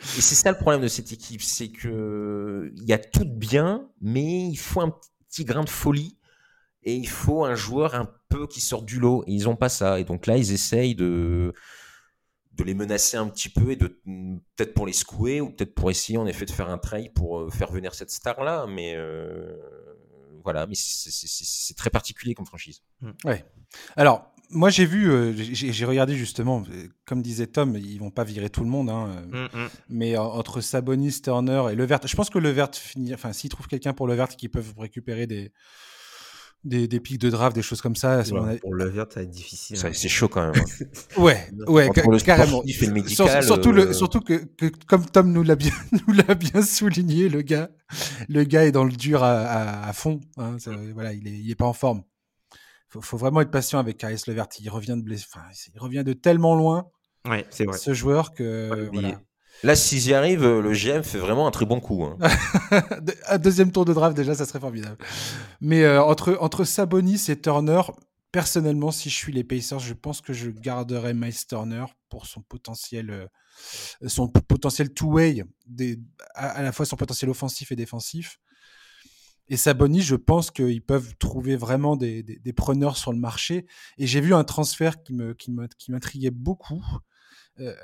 [0.00, 4.48] c'est ça le problème de cette équipe, c'est que il y a tout bien, mais
[4.48, 4.94] il faut un
[5.28, 6.18] petit grain de folie
[6.82, 9.24] et il faut un joueur un peu qui sort du lot.
[9.26, 9.98] Et ils ont pas ça.
[9.98, 11.54] Et donc là, ils essayent de
[12.56, 13.88] de les menacer un petit peu et de
[14.56, 17.40] peut-être pour les secouer ou peut-être pour essayer en effet de faire un trail pour
[17.40, 19.56] euh, faire venir cette star là mais euh,
[20.44, 22.82] voilà mais c'est très particulier comme franchise
[23.24, 23.44] ouais
[23.96, 26.62] alors moi j'ai vu euh, j'ai regardé justement
[27.06, 29.68] comme disait Tom ils vont pas virer tout le monde hein, mmh, mmh.
[29.88, 33.92] mais entre Sabonis Turner et Levert je pense que Levert finit enfin s'ils trouvent quelqu'un
[33.92, 35.52] pour Levert qui peuvent récupérer des
[36.64, 38.22] des, des pics de draft, des choses comme ça.
[38.60, 39.76] Pour le vert, ça va être difficile.
[39.84, 39.90] Hein.
[39.92, 40.54] C'est chaud quand même.
[40.56, 40.84] Hein.
[41.20, 41.90] ouais, ouais,
[42.24, 42.62] carrément.
[42.64, 45.72] Le médical, surtout, le, euh, surtout que, que, comme Tom nous l'a bien,
[46.08, 47.70] nous l'a bien souligné, le gars,
[48.28, 50.20] le gars est dans le dur à, à, fond.
[50.38, 50.56] Hein,
[50.94, 52.02] voilà, il est, il est pas en forme.
[52.94, 54.46] Faut, faut vraiment être patient avec Caris Levert.
[54.60, 55.14] Il revient de.
[55.14, 55.42] Enfin,
[55.74, 56.86] il revient de tellement loin.
[57.28, 57.76] Ouais, c'est vrai.
[57.76, 58.88] Ce joueur que.
[58.92, 59.20] voilà.
[59.62, 62.04] Là, s'ils y arrivent, le GM fait vraiment un très bon coup.
[62.04, 62.18] Hein.
[63.28, 64.98] un deuxième tour de draft, déjà, ça serait formidable.
[65.60, 67.80] Mais euh, entre, entre Sabonis et Turner,
[68.30, 72.42] personnellement, si je suis les Pacers, je pense que je garderai Miles Turner pour son
[72.42, 73.26] potentiel, euh,
[74.06, 75.44] son potentiel two-way,
[76.34, 78.38] à, à, la fois son potentiel offensif et défensif.
[79.48, 83.66] Et Sabonis, je pense qu'ils peuvent trouver vraiment des, des, des, preneurs sur le marché.
[83.98, 85.12] Et j'ai vu un transfert qui
[85.52, 86.82] m'intriguait qui beaucoup.
[87.60, 87.74] Euh,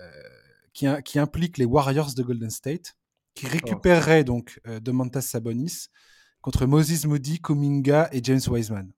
[0.72, 2.96] qui, implique les Warriors de Golden State,
[3.34, 5.88] qui récupérerait donc euh, Domantas Sabonis
[6.40, 8.90] contre Moses Moody, Kuminga et James Wiseman.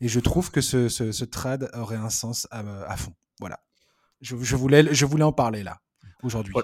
[0.00, 3.14] Et je trouve que ce, ce, trade aurait un sens à, fond.
[3.38, 3.60] Voilà.
[4.20, 5.80] Je, voulais, je voulais en parler là,
[6.22, 6.54] aujourd'hui.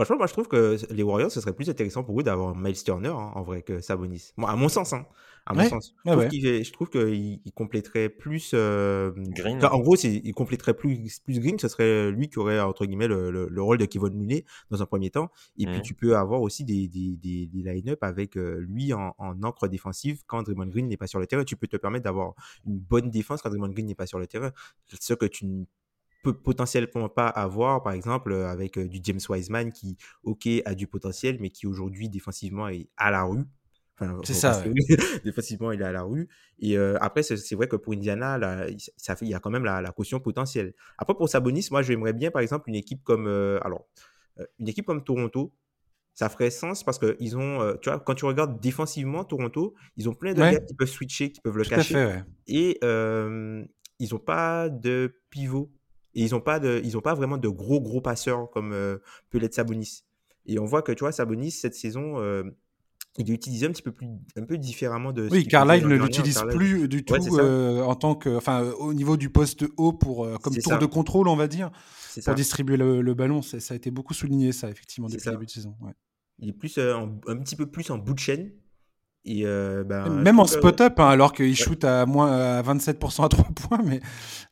[0.00, 2.82] Franchement, moi je trouve que les Warriors, ce serait plus intéressant pour eux d'avoir Miles
[2.82, 4.32] Turner hein, en vrai que Sabonis.
[4.42, 5.04] à mon sens, hein,
[5.44, 5.94] à mon sens.
[6.06, 8.52] Je trouve qu'il compléterait plus.
[8.54, 9.62] Euh, Green.
[9.62, 11.58] en gros, il compléterait plus, plus Green.
[11.58, 14.86] Ce serait lui qui aurait entre guillemets le, le, rôle de Kevin Looney dans un
[14.86, 15.28] premier temps.
[15.58, 19.14] Et puis tu peux avoir aussi des, des, des, des line-up avec euh, lui en,
[19.18, 21.44] en, encre défensive quand Draymond Green n'est pas sur le terrain.
[21.44, 22.32] Tu peux te permettre d'avoir
[22.66, 24.50] une bonne défense quand Draymond Green n'est pas sur le terrain.
[24.98, 25.66] Ce que tu
[26.22, 30.74] peut potentiellement pas avoir, par exemple, euh, avec euh, du James Wiseman qui, ok, a
[30.74, 33.44] du potentiel, mais qui aujourd'hui défensivement est à la rue.
[34.24, 34.62] c'est ça.
[35.24, 36.28] défensivement, il est à la rue.
[36.58, 38.66] Et euh, après, c'est vrai que pour Indiana, là,
[38.96, 40.74] ça fait, il y a quand même la, la, caution potentielle.
[40.98, 43.26] Après, pour Sabonis, moi, j'aimerais bien, par exemple, une équipe comme,
[43.62, 43.86] alors,
[44.58, 45.54] une équipe comme Toronto.
[46.12, 50.08] Ça ferait sens parce que ils ont, tu vois, quand tu regardes défensivement Toronto, ils
[50.08, 52.20] ont plein de gars qui peuvent switcher, qui peuvent le cacher.
[52.46, 55.70] Et ils n'ont pas de pivot
[56.14, 58.98] et ils n'ont pas, de, ils ont pas vraiment de gros, gros passeurs comme euh,
[59.30, 60.02] peut l'être Sabonis.
[60.46, 62.42] Et on voit que, tu vois, Sabonis, cette saison, euh,
[63.18, 65.28] il est utilisé un petit peu plus, un peu différemment de.
[65.30, 68.92] Oui, car là, il ne l'utilise plus du tout euh, en tant que, enfin, au
[68.94, 71.70] niveau du poste haut pour, comme tour de contrôle, on va dire,
[72.14, 72.34] pour ça.
[72.34, 73.42] distribuer le, ballon.
[73.42, 75.76] Ça a été beaucoup souligné, ça, effectivement, depuis le début de saison.
[76.38, 78.50] Il est plus, un petit peu plus en bout de chaîne.
[79.24, 83.28] Et euh, ben, Même en spot-up, hein, alors qu'il shoot à moins à 27% à
[83.28, 84.00] 3 points, mais,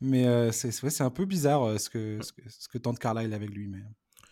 [0.01, 3.33] mais euh, c'est un peu bizarre euh, ce, que, ce, que, ce que tente Carlisle
[3.33, 3.69] avec lui.
[3.69, 3.79] Mais...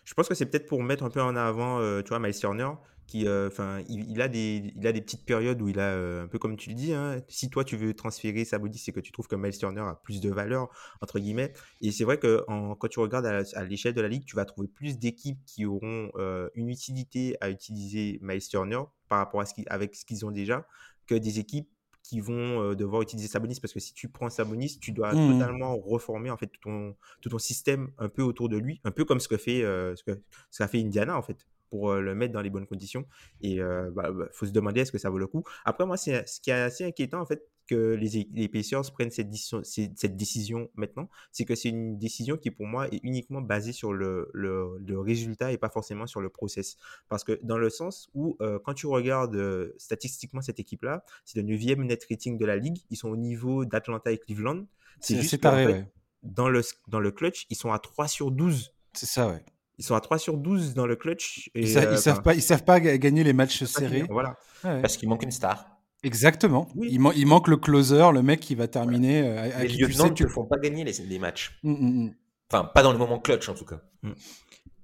[0.04, 2.68] Je pense que c'est peut-être pour mettre un peu en avant, tu vois, Miles Turner,
[3.06, 6.38] qui, enfin, il, a des, il a des petites périodes où il a, un peu
[6.38, 9.10] comme tu le dis, hein, si toi tu veux transférer sa body, c'est que tu
[9.10, 10.68] trouves que Miles Turner a plus de valeur,
[11.00, 11.54] entre guillemets.
[11.80, 14.44] Et c'est vrai que en, quand tu regardes à, l'échelle de la ligue, tu vas
[14.44, 16.12] trouver plus d'équipes qui auront
[16.54, 20.66] une utilité à utiliser Miles Turner par rapport à ce avec ce qu'ils ont déjà
[21.06, 21.68] que des équipes
[22.08, 25.32] qui vont euh, devoir utiliser Sabonis parce que si tu prends Sabonis, tu dois mmh.
[25.32, 28.90] totalement reformer en fait tout ton, tout ton système un peu autour de lui, un
[28.90, 32.14] peu comme ce que fait euh, ce que fait Indiana en fait pour euh, le
[32.14, 33.06] mettre dans les bonnes conditions
[33.40, 35.42] et bah, bah, faut se demander est-ce que ça vaut le coup.
[35.64, 39.10] Après moi c'est ce qui est assez inquiétant en fait que les, les Pacers prennent
[39.10, 43.40] cette, décision, cette décision maintenant, c'est que c'est une décision qui, pour moi, est uniquement
[43.40, 46.76] basée sur le, le, le, résultat et pas forcément sur le process.
[47.08, 51.40] Parce que dans le sens où, euh, quand tu regardes euh, statistiquement cette équipe-là, c'est
[51.40, 52.78] le 9e net rating de la ligue.
[52.90, 54.64] Ils sont au niveau d'Atlanta et Cleveland.
[55.00, 55.84] C'est juste pareil,
[56.22, 58.72] dans, le, dans le clutch, ils sont à 3 sur 12.
[58.92, 59.44] C'est ça, ouais.
[59.78, 61.50] Ils sont à 3 sur 12 dans le clutch.
[61.54, 64.04] Et, ils, euh, savent pas, ils savent pas gagner les matchs serrés.
[64.08, 64.36] Voilà.
[64.62, 65.75] Parce qu'il manque une star.
[66.06, 66.68] Exactement.
[66.76, 69.22] Il, il, manque le closer, le mec qui va terminer.
[69.22, 71.58] Euh, les lieutenants ne font pas gagner les, les matchs.
[71.64, 72.14] Mm, mm, mm.
[72.48, 73.82] Enfin, pas dans le moment clutch en tout cas.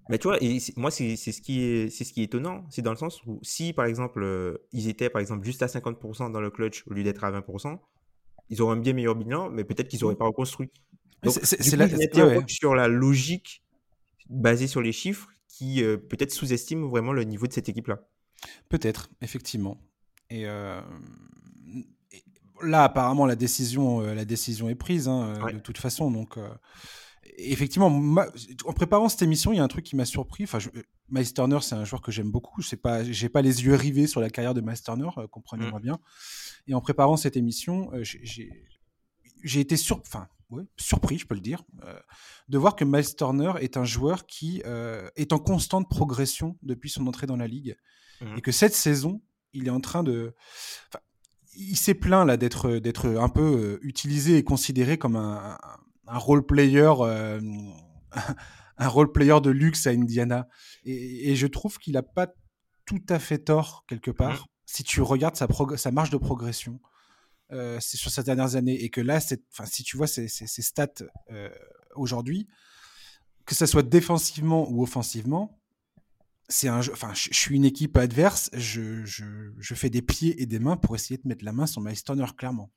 [0.08, 2.64] Mais tu vois, et moi, c'est ce, qui est, ce qui est étonnant.
[2.70, 5.66] C'est dans le sens où si, par exemple, euh, ils étaient, par exemple, juste à
[5.66, 7.78] 50% dans le clutch au lieu d'être à 20%,
[8.50, 10.70] ils auraient un bien meilleur bilan, mais peut-être qu'ils n'auraient pas reconstruit.
[11.24, 11.88] C'est la
[12.48, 13.62] sur la logique
[14.28, 18.00] basée sur les chiffres qui euh, peut-être sous-estime vraiment le niveau de cette équipe-là.
[18.68, 19.78] Peut-être, effectivement.
[20.32, 20.80] Et, euh,
[22.62, 26.10] là, apparemment, la décision, la décision est prise hein, de toute façon.
[26.10, 26.38] Donc,
[27.36, 30.44] effectivement, en préparant cette émission, il y a un truc qui m'a surpris.
[30.44, 30.58] Enfin,
[31.08, 32.62] Miles Turner, c'est un joueur que j'aime beaucoup.
[32.62, 35.82] Je sais pas, les yeux rivés sur la carrière de Miles Turner, euh, comprenez-moi mmh.
[35.82, 35.98] bien.
[36.66, 40.28] Et en préparant cette émission, euh, j'ai été sur, enfin,
[40.76, 41.98] surpris, je peux le dire, euh,
[42.48, 44.62] de voir que Miles Turner est un joueur qui
[45.16, 47.76] est en constante progression depuis son entrée dans la ligue,
[48.20, 48.36] mmh.
[48.38, 49.20] et que cette saison,
[49.53, 50.34] il est en train de,
[51.55, 55.59] il s'est plaint là d'être d'être un peu utilisé et considéré comme un,
[56.07, 57.40] un role player, euh,
[58.78, 60.48] un role player de luxe à Indiana.
[60.84, 62.28] Et, je trouve qu'il n'a pas
[62.84, 64.14] tout à fait tort quelque mmh.
[64.14, 64.46] part.
[64.66, 65.46] Si tu regardes sa,
[65.76, 66.80] sa marge de progression,
[67.53, 70.88] euh, sur ces dernières années, et que là, si tu vois ses, stats
[71.30, 71.50] euh,
[71.94, 72.48] aujourd'hui,
[73.44, 75.61] que ça soit défensivement ou offensivement,
[76.53, 80.59] c'est un enfin je, suis une équipe adverse, je, je, fais des pieds et des
[80.59, 82.70] mains pour essayer de mettre la main sur My Stoner clairement.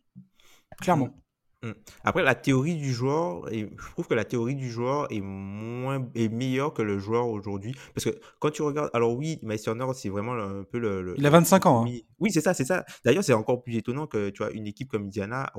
[0.80, 1.08] Clairement.
[1.08, 1.68] Mmh.
[1.68, 1.74] Mmh.
[2.04, 6.08] Après, la théorie du joueur, et je trouve que la théorie du joueur est moins
[6.14, 7.74] est meilleure que le joueur aujourd'hui.
[7.94, 11.16] Parce que quand tu regardes, alors oui, Meisterner, c'est vraiment un peu le.
[11.18, 11.86] il a 25 ans.
[11.86, 11.98] Hein.
[12.20, 12.86] Oui, c'est ça, c'est ça.
[13.04, 15.52] D'ailleurs, c'est encore plus étonnant que tu vois une équipe comme Indiana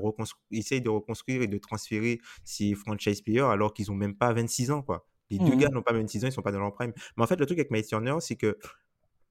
[0.53, 4.71] essaye de reconstruire et de transférer ses franchise players alors qu'ils n'ont même pas 26
[4.71, 5.07] ans, quoi.
[5.31, 5.59] Les deux mmh.
[5.59, 6.93] gars n'ont pas 26 ans, ils sont pas dans leur prime.
[7.16, 8.59] Mais en fait, le truc avec Meisterner, c'est que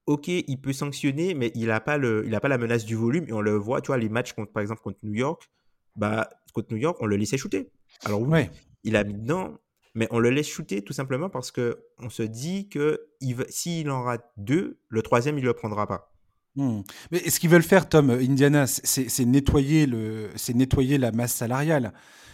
[0.06, 2.96] ok, il peut sanctionner, mais il n'a pas, le, il a pas la menace du
[2.96, 3.26] volume.
[3.28, 5.50] Et on le voit, tu vois, les matchs, contre, par exemple, contre New York,
[5.96, 7.70] bah, contre New York, on le laissait shooter.
[8.04, 8.50] Alors oui,
[8.84, 9.58] il a mis dedans,
[9.94, 13.08] mais on le laisse shooter tout simplement parce que on se dit que
[13.50, 16.15] s'il en rate deux, le troisième, il ne le prendra pas.
[16.56, 16.82] Hmm.
[17.12, 21.94] Mais ce qu'ils veulent faire, Tom, Indiana, c'est nettoyer, le, nettoyer la masse salariale?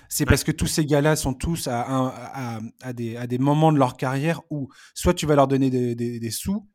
[0.10, 3.72] C'est parce que tous ces gars-là sont tous à, à, à, des, à, des, moments
[3.72, 6.68] de leur carrière où soit tu vas leur donner des, des sous,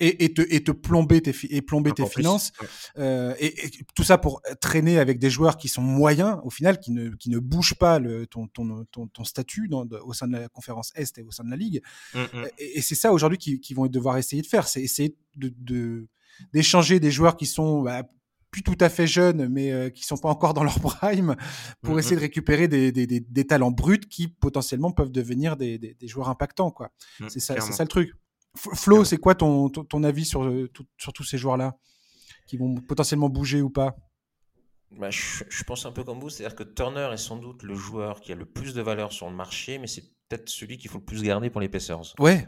[0.00, 2.52] et, te, et te plomber tes, et plomber tes finances.
[2.98, 3.54] Euh, et,
[3.94, 7.30] tout ça pour traîner avec des joueurs qui sont moyens, au final, qui ne, qui
[7.30, 11.18] ne bougent pas le, ton, ton, ton, statut dans, au sein de la conférence Est
[11.18, 11.82] et au sein de la Ligue.
[12.14, 12.44] Mmh, mmh.
[12.58, 16.06] Et, c'est ça aujourd'hui qu'ils vont devoir essayer de faire, c'est essayer de,
[16.52, 18.02] d'échanger des joueurs qui sont bah,
[18.50, 21.34] plus tout à fait jeunes, mais euh, qui sont pas encore dans leur prime,
[21.82, 25.78] pour mmh, essayer de récupérer des, des, des, talents bruts qui potentiellement peuvent devenir des,
[25.78, 26.70] des joueurs impactants.
[26.70, 26.92] quoi.
[27.28, 28.14] c'est ça, ça le truc.
[28.56, 31.76] Flo, c'est quoi ton, ton, avis sur, euh, sur tous ces joueurs-là
[32.46, 33.96] qui vont potentiellement bouger ou pas?
[34.92, 38.20] Bah, je, pense un peu comme vous, c'est-à-dire que Turner est sans doute le joueur
[38.20, 40.98] qui a le plus de valeur sur le marché, mais c'est peut-être celui qu'il faut
[40.98, 42.14] le plus garder pour les Pacers.
[42.18, 42.46] Ouais.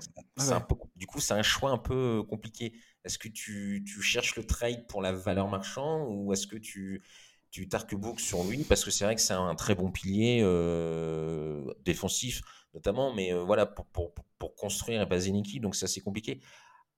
[0.95, 2.73] du coup, c'est un choix un peu compliqué.
[3.05, 7.03] Est-ce que tu, tu, cherches le trade pour la valeur marchand ou est-ce que tu,
[7.51, 8.65] tu t'arc-book sur lui?
[8.65, 12.43] Parce que c'est vrai que c'est un très bon pilier euh, défensif
[12.77, 16.03] notamment, mais euh, voilà, pour, pour, pour, construire et baser une équipe, donc c'est assez
[16.03, 16.41] compliqué.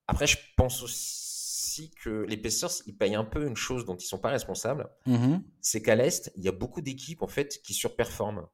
[0.07, 4.05] Après, je pense aussi que les Pacers, ils payent un peu une chose dont ils
[4.05, 7.73] sont pas responsables, mmh c'est qu'à l'Est, il y a beaucoup d'équipes en fait qui
[7.73, 8.47] surperforment.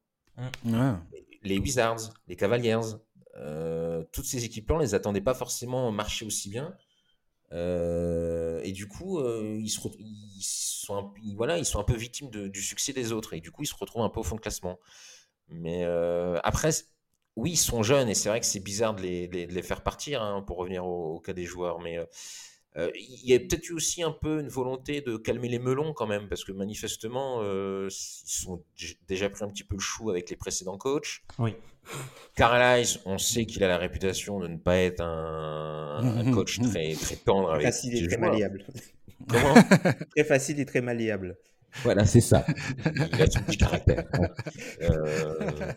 [0.64, 0.94] Mmh.
[1.42, 2.80] Les Wizards, les Cavaliers,
[3.36, 6.76] euh, toutes ces équipes-là, on les attendait pas forcément marcher aussi bien.
[7.52, 12.28] Euh, et du coup, ils, se ils, sont un, voilà, ils sont un peu victimes
[12.30, 13.32] du succès des autres.
[13.32, 14.78] Et du coup, ils se retrouvent un peu au fond de classement.
[15.48, 15.84] Mais
[16.44, 16.72] après,
[17.36, 20.22] oui, ils sont jeunes et c'est vrai que c'est bizarre de les, les, faire partir
[20.22, 21.80] hein, pour revenir au, cas des joueurs.
[21.80, 22.04] Mais euh,
[22.78, 25.92] euh, il y a peut-être eu aussi un peu une volonté de calmer les melons
[25.92, 28.64] quand même, parce que manifestement, euh, ils sont
[29.06, 31.22] déjà pris un petit peu le chou avec les précédents coachs.
[31.38, 31.54] Oui.
[32.34, 37.16] Carlisle, on sait qu'il a la réputation de ne pas être un, coach très, très
[37.16, 38.64] tendre avec Facile et très malléable.
[39.28, 39.54] Comment?
[40.14, 41.38] Très facile et très malléable.
[41.82, 42.44] Voilà, c'est ça.
[42.84, 44.04] Il a son petit caractère.
[44.82, 45.72] Euh,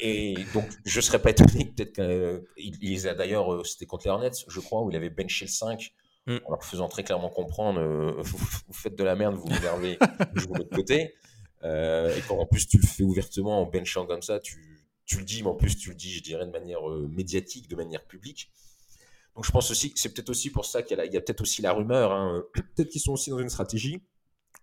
[0.00, 4.06] et donc, je ne serais pas étonné, peut-être qu'il les a d'ailleurs, euh, c'était contre
[4.06, 5.92] les Hornets, je crois, où il avait benché le 5,
[6.26, 6.36] mm.
[6.44, 8.38] en leur faisant très clairement comprendre euh, vous,
[8.72, 9.98] faites de la merde, vous m'énervez,
[10.34, 11.14] je vous mets de côté.
[11.64, 15.24] et quand en plus tu le fais ouvertement en benchant comme ça, tu, tu, le
[15.24, 18.50] dis, mais en plus tu le dis, je dirais, de manière médiatique, de manière publique.
[19.34, 21.62] Donc je pense aussi que c'est peut-être aussi pour ça qu'il y a, peut-être aussi
[21.62, 22.42] la rumeur, hein,
[22.74, 24.02] peut-être qu'ils sont aussi dans une stratégie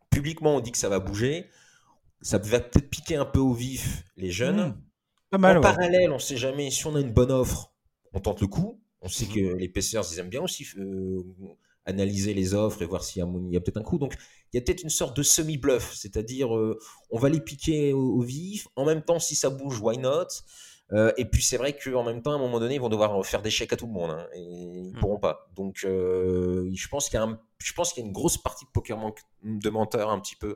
[0.09, 1.49] publiquement, on dit que ça va bouger.
[2.21, 4.69] Ça va peut-être piquer un peu au vif les jeunes.
[4.69, 4.81] Mmh.
[5.29, 7.73] Pas mal, en parallèle, on ne sait jamais si on a une bonne offre,
[8.13, 8.81] on tente le coup.
[9.01, 9.33] On sait mmh.
[9.33, 11.21] que les Pacers, ils aiment bien aussi euh,
[11.85, 13.97] analyser les offres et voir s'il y a, peut-être un coup.
[13.97, 14.15] Donc,
[14.51, 16.79] il y a peut-être une sorte de semi-bluff, c'est-à-dire euh,
[17.11, 18.67] on va les piquer au, vif.
[18.75, 20.27] En même temps, si ça bouge, why not?
[20.93, 23.25] Euh, et puis c'est vrai qu'en même temps, à un moment donné, ils vont devoir
[23.25, 24.11] faire des chèques à tout le monde.
[24.11, 25.49] Hein, et ils ne pourront pas.
[25.55, 28.97] Donc euh, je pense qu'il y, a y une grosse partie de poker
[29.43, 30.55] de menteurs un petit peu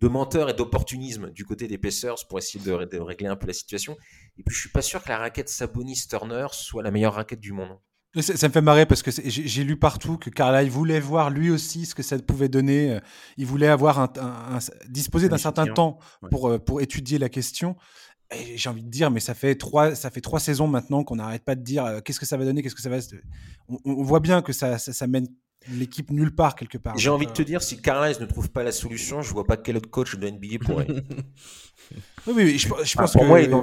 [0.00, 3.52] de menteurs et d'opportunisme du côté des Pacers pour essayer de, régler un peu la
[3.52, 3.96] situation.
[4.36, 7.52] Et puis je suis pas sûr que la raquette Sabonis-Turner soit la meilleure raquette du
[7.52, 7.78] monde.
[8.20, 11.86] Ça, me fait marrer parce que j'ai lu partout que Carlisle voulait voir lui aussi
[11.86, 12.98] ce que ça pouvait donner.
[13.38, 14.58] Il voulait avoir un,
[14.88, 15.98] disposer d'un certain temps
[16.30, 17.76] pour, pour étudier la question
[18.54, 21.44] j'ai envie de dire, mais ça fait trois, ça fait trois saisons maintenant qu'on n'arrête
[21.44, 22.98] pas de dire euh, qu'est-ce que ça va donner, qu'est-ce que ça va.
[23.84, 25.26] On, voit bien que ça, ça, mène
[25.68, 26.96] l'équipe nulle part quelque part.
[26.98, 29.56] J'ai envie de te dire, si Carlisle ne trouve pas la solution, je vois pas
[29.56, 30.86] quel autre coach de NBA pourrait.
[32.26, 33.26] oui, oui, je, pense pour que...
[33.26, 33.54] moi, il est,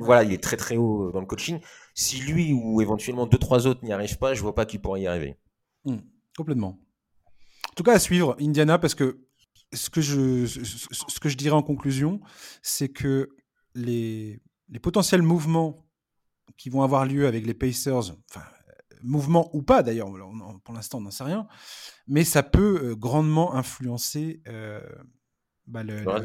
[0.00, 1.60] voilà, il est très très haut dans le coaching.
[1.94, 5.02] Si lui ou éventuellement deux trois autres n'y arrivent pas, je vois pas qui pourrait
[5.02, 5.36] y arriver.
[5.84, 5.98] Hmm,
[6.36, 6.78] complètement.
[7.70, 9.20] En tout cas, à suivre Indiana parce que
[9.72, 12.20] ce que je, ce que je dirais en conclusion,
[12.60, 13.30] c'est que
[13.74, 14.40] les,
[14.82, 15.86] potentiels mouvements
[16.56, 18.44] qui vont avoir lieu avec les Pacers, enfin,
[19.02, 20.08] mouvements ou pas d'ailleurs,
[20.64, 21.46] pour l'instant on n'en sait rien,
[22.06, 24.80] mais ça peut euh, grandement influencer euh,
[25.66, 26.20] bah, le, la,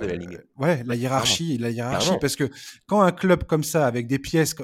[0.58, 2.50] ouais, la hiérarchie, la hiérarchie parce que
[2.86, 4.56] quand un club comme ça, avec des pièces,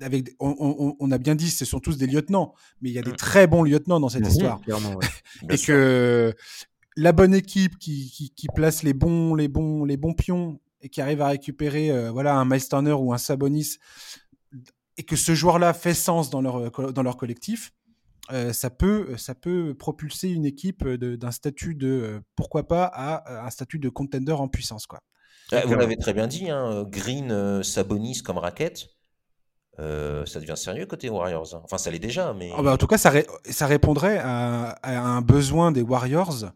[0.00, 3.12] avec, on, a bien dit, ce sont tous des lieutenants, mais il y a des
[3.12, 3.16] mmh.
[3.16, 4.28] très bons lieutenants dans cette mmh.
[4.28, 4.60] histoire.
[5.50, 6.34] Et que
[6.96, 11.00] la bonne équipe qui, qui, place les bons, les bons, les bons pions et qui
[11.00, 13.78] arrive à récupérer euh, voilà un Miles Turner ou un Sabonis
[14.96, 17.72] et que ce joueur-là fait sens dans leur euh, dans leur collectif,
[18.30, 23.50] euh, ça peut ça peut propulser une équipe d'un statut de pourquoi pas à un
[23.50, 25.00] statut de contender en puissance quoi.
[25.50, 28.90] vous l'avez très bien dit, hein, Green, Sabonis comme raquette.
[29.78, 31.54] ça devient sérieux côté Warriors.
[31.54, 31.62] Hein.
[31.64, 32.52] Enfin, ça l'est déjà, mais.
[32.56, 33.12] Ah bah, en tout cas, ça,
[33.50, 36.52] ça répondrait à, à, un besoin des Warriors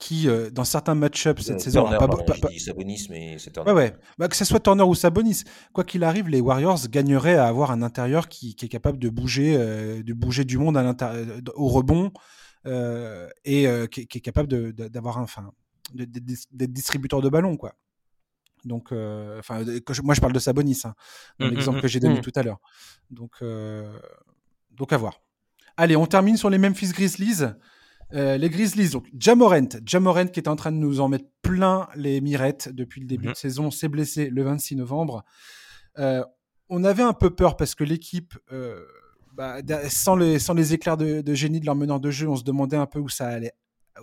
[0.00, 3.70] qui, euh, dans certains match-ups cette saison, Turner, pas, pas, Sabonis, mais c'est Turner.
[3.70, 3.96] Ouais, ouais.
[4.18, 5.44] Bah, que ce soit Turner ou Sabonis,
[5.74, 9.10] quoi qu'il arrive, les Warriors gagneraient à avoir un intérieur qui, qui est capable de
[9.10, 11.12] bouger, euh, de bouger du monde à
[11.54, 12.12] au rebond
[12.66, 15.52] euh, et qui, qui, est capable d'avoir un, enfin,
[15.92, 17.74] d'être distributeur de ballon, quoi.
[18.64, 19.62] Donc, enfin,
[20.02, 20.94] moi je parle de Sabonis, hein,
[21.38, 22.22] dans mmh, l'exemple mmh, que j'ai donné mmh.
[22.22, 22.58] tout à l'heure.
[23.10, 23.44] Donc,
[24.72, 25.20] donc à voir.
[25.76, 27.44] Allez, on termine sur les Memphis Grizzlies.
[28.12, 31.88] Euh, les Grizzlies, donc Jamorent, Jamorent qui est en train de nous en mettre plein
[31.94, 33.32] les mirettes depuis le début mhm.
[33.32, 35.24] de saison, s'est blessé le 26 novembre.
[35.98, 36.24] Euh,
[36.68, 38.84] on avait un peu peur parce que l'équipe, euh,
[39.34, 39.58] bah,
[39.88, 42.76] sans, les, sans les éclairs de, génie de leur meneur de jeu, on se demandait
[42.76, 43.52] un peu où ça allait,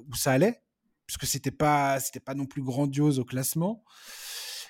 [0.10, 0.62] où ça allait,
[1.06, 3.84] puisque c'était pas, c'était pas non plus grandiose au classement.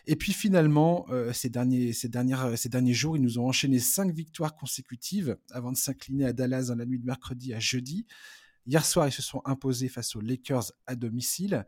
[0.10, 4.14] Et puis finalement, ces, derniers, ces, dernières, ces derniers jours, ils nous ont enchaîné cinq
[4.14, 8.06] victoires consécutives avant de s'incliner à Dallas dans la nuit de mercredi à jeudi.
[8.68, 11.66] Hier soir, ils se sont imposés face aux Lakers à domicile.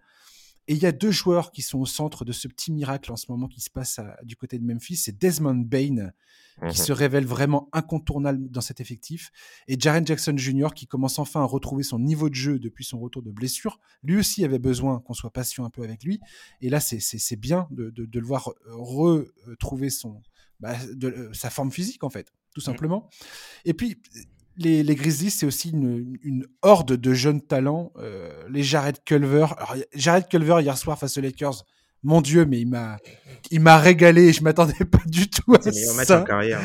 [0.68, 3.16] Et il y a deux joueurs qui sont au centre de ce petit miracle en
[3.16, 4.98] ce moment qui se passe du côté de Memphis.
[4.98, 6.12] C'est Desmond Bain,
[6.60, 6.86] qui mhm.
[6.86, 9.32] se révèle vraiment incontournable dans cet effectif,
[9.68, 13.00] et Jaren Jackson Jr., qui commence enfin à retrouver son niveau de jeu depuis son
[13.00, 13.80] retour de blessure.
[14.04, 16.20] Lui aussi avait besoin qu'on soit patient un peu avec lui.
[16.62, 20.22] Et là, c'est bien de, le voir retrouver son,
[20.60, 22.66] bah, de, sa forme physique, en fait, tout mhm.
[22.66, 23.10] simplement.
[23.66, 24.00] Et puis,
[24.60, 27.92] les, Grizzlies, c'est aussi une, horde de jeunes talents.
[27.98, 29.48] Euh, les Jared Culver.
[29.94, 31.66] Jared Culver, hier soir, face aux Lakers,
[32.04, 32.98] mon Dieu, mais il m'a,
[33.52, 34.34] il m'a régalé.
[34.34, 35.94] Je m'attendais pas du tout à ça.
[35.94, 36.62] match en carrière.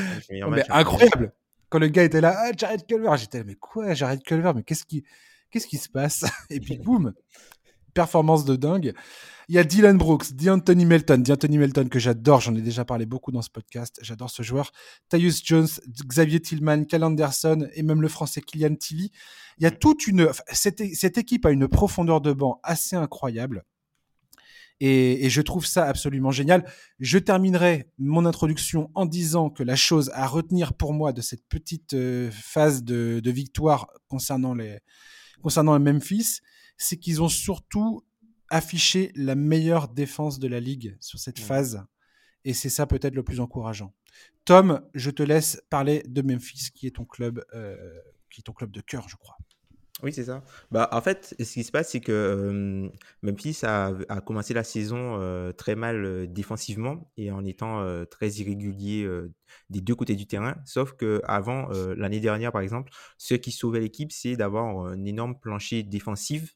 [0.71, 1.33] incroyable.
[1.69, 4.63] Quand le gars était là, ah, Jared Culver, j'étais là, mais quoi, Jared Culver, mais
[4.63, 5.05] qu'est-ce qui,
[5.51, 6.25] qu'est-ce qui se passe?
[6.51, 7.15] Et puis boum,
[7.95, 8.95] performance de dingue.
[9.49, 13.07] Il y a Dylan Brooks, D'Anthony Melton, D'Anthony Melton que j'adore, j'en ai déjà parlé
[13.07, 14.73] beaucoup dans ce podcast, j'adore ce joueur.
[15.09, 15.69] Tyus Jones,
[16.07, 19.11] Xavier Tillman, Cal Anderson et même le français Kylian Tilly.
[19.59, 20.29] Il y a toute une...
[20.53, 23.65] Cette, cette équipe a une profondeur de banc assez incroyable.
[24.81, 26.65] Et, je trouve ça absolument génial.
[26.99, 31.47] Je terminerai mon introduction en disant que la chose à retenir pour moi de cette
[31.49, 34.79] petite euh, phase de, victoire concernant les
[35.43, 36.41] concernant Memphis,
[36.77, 38.05] c'est qu'ils ont surtout
[38.51, 41.85] afficher la meilleure défense de la ligue sur cette phase.
[42.45, 43.95] Et c'est ça peut-être le plus encourageant.
[44.45, 47.77] Tom, je te laisse parler de Memphis, qui est ton club, euh,
[48.31, 49.37] qui est ton club de cœur, je crois.
[50.03, 50.45] Oui, c'est ça.
[50.71, 52.89] Bah, en fait, ce qui se passe, c'est que euh,
[53.23, 59.09] Memphis a, a, commencé la saison euh, très mal défensivement et en étant très irrégulier
[59.71, 60.57] des deux côtés du terrain.
[60.67, 65.39] Sauf que avant l'année dernière, par exemple, ce qui sauvait l'équipe, c'est d'avoir un énorme
[65.39, 66.55] plancher défensif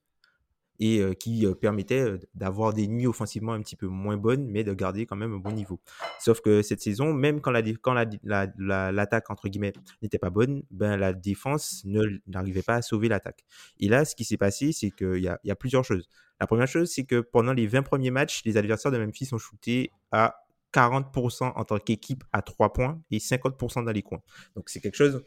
[0.81, 5.07] et qui permettait d'avoir des nuits offensivement un petit peu moins bonnes, mais de garder
[5.07, 5.81] quand même un bon niveau.
[6.21, 7.75] Sauf que cette saison, même quand l'attaque,
[8.23, 9.73] la, quand la, la, entre guillemets,
[10.03, 11.85] n'était pas bonne, ben, la défense
[12.27, 13.45] n'arrivait pas à sauver l'attaque.
[13.81, 16.09] Et là, ce qui s'est passé, c'est qu'il y a, y a plusieurs choses.
[16.41, 19.39] La première chose, c'est que pendant les 20 premiers matchs, les adversaires de Memphis ont
[19.39, 20.37] shooté à
[20.73, 24.23] 40% en tant qu'équipe à 3 points et 50% dans les coins.
[24.55, 25.25] Donc c'est quelque chose,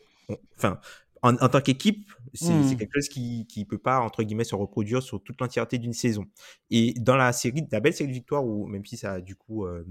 [0.55, 0.79] enfin,
[1.23, 2.77] en, tant qu'équipe, c'est mmh.
[2.77, 6.25] quelque chose qui ne peut pas, entre guillemets, se reproduire sur toute l'entièreté d'une saison.
[6.71, 9.35] Et dans la série, la belle série de victoires, où même si ça a du
[9.35, 9.85] coup euh,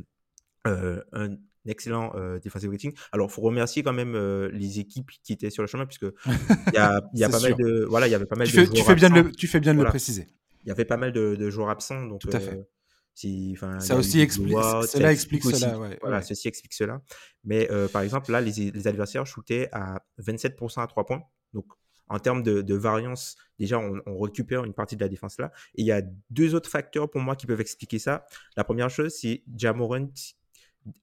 [0.67, 4.17] euh, un excellent euh, defensive rating, alors il faut remercier quand même
[4.49, 7.55] les équipes qui étaient sur le chemin, puisque il y a, y a pas mal
[7.55, 9.33] de, voilà, il y avait pas mal tu de fais, tu fais bien de le,
[9.33, 10.27] tu fais bien de le préciser.
[10.65, 12.21] Il y avait pas mal de, de joueurs absents, donc.
[12.21, 12.61] Tout à fait
[13.81, 14.57] ça aussi explique,
[14.89, 15.97] cela explique cela.
[16.01, 17.03] voilà, ceci explique cela.
[17.45, 21.23] Mais euh, par exemple, là, les, les, adversaires shootaient à 27% à 3 points.
[21.53, 21.67] Donc,
[22.09, 25.53] en termes de, de variance, déjà, on, on, récupère une partie de la défense là.
[25.77, 28.27] Et il y a deux autres facteurs pour moi qui peuvent expliquer ça.
[28.57, 30.09] La première chose, c'est Jamorant.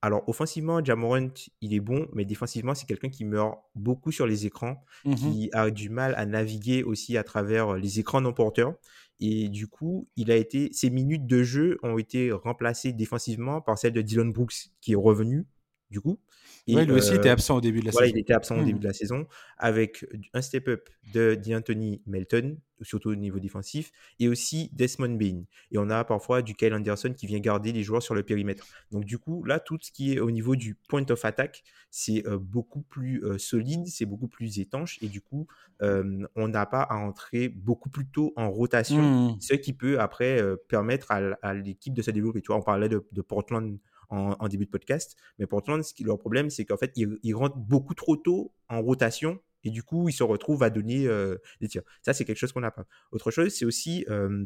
[0.02, 1.30] Alors, offensivement, Jamorant,
[1.62, 5.50] il est bon, mais défensivement, c'est quelqu'un qui meurt beaucoup sur les écrans, mmh qui
[5.54, 8.74] a du mal à naviguer aussi à travers les écrans non porteurs.
[9.20, 13.78] Et du coup, il a été, ses minutes de jeu ont été remplacées défensivement par
[13.78, 15.48] celles de Dylan Brooks, qui est revenu,
[15.90, 16.20] du coup.
[16.68, 18.18] Et, lui aussi était absent au début de la voilà, saison.
[18.18, 18.80] il était absent au début mmh.
[18.80, 19.28] de la saison,
[19.58, 25.44] avec un step-up de D'Anthony Melton, surtout au niveau défensif, et aussi Desmond Bain.
[25.72, 28.66] Et on a parfois du Kyle Anderson qui vient garder les joueurs sur le périmètre.
[28.92, 32.24] Donc du coup, là, tout ce qui est au niveau du point of attack, c'est
[32.38, 35.48] beaucoup plus solide, c'est beaucoup plus étanche, et du coup,
[35.80, 39.42] on n'a pas à entrer beaucoup plus tôt en rotation, mmh.
[39.42, 42.42] ce qui peut après permettre à, l'équipe de se développer.
[42.42, 43.78] Tu vois, on parlait de, de Portland
[44.10, 45.16] en, début de podcast.
[45.40, 45.46] Mais
[45.94, 49.84] qui, leur problème, c'est qu'en fait, ils, rentrent beaucoup trop tôt en rotation et du
[49.84, 51.84] coup, ils se retrouvent à donner euh, des tirs.
[52.02, 52.86] Ça, c'est quelque chose qu'on n'a pas.
[53.12, 54.46] Autre chose, c'est aussi euh,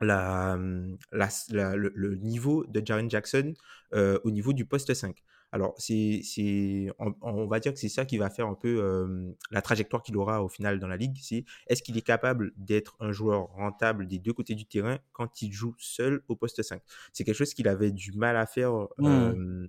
[0.00, 3.54] le, niveau de Jaren Jackson
[3.94, 5.22] euh, au niveau du poste 5.
[5.52, 6.90] Alors, c'est, c'est,
[7.20, 10.42] on, va dire que c'est ça qui va faire un peu la trajectoire qu'il aura
[10.42, 11.18] au final dans la ligue.
[11.20, 15.42] C'est est-ce qu'il est capable d'être un joueur rentable des deux côtés du terrain quand
[15.42, 16.80] il joue seul au poste 5
[17.12, 19.66] C'est quelque chose qu'il avait du mal à faire mmh.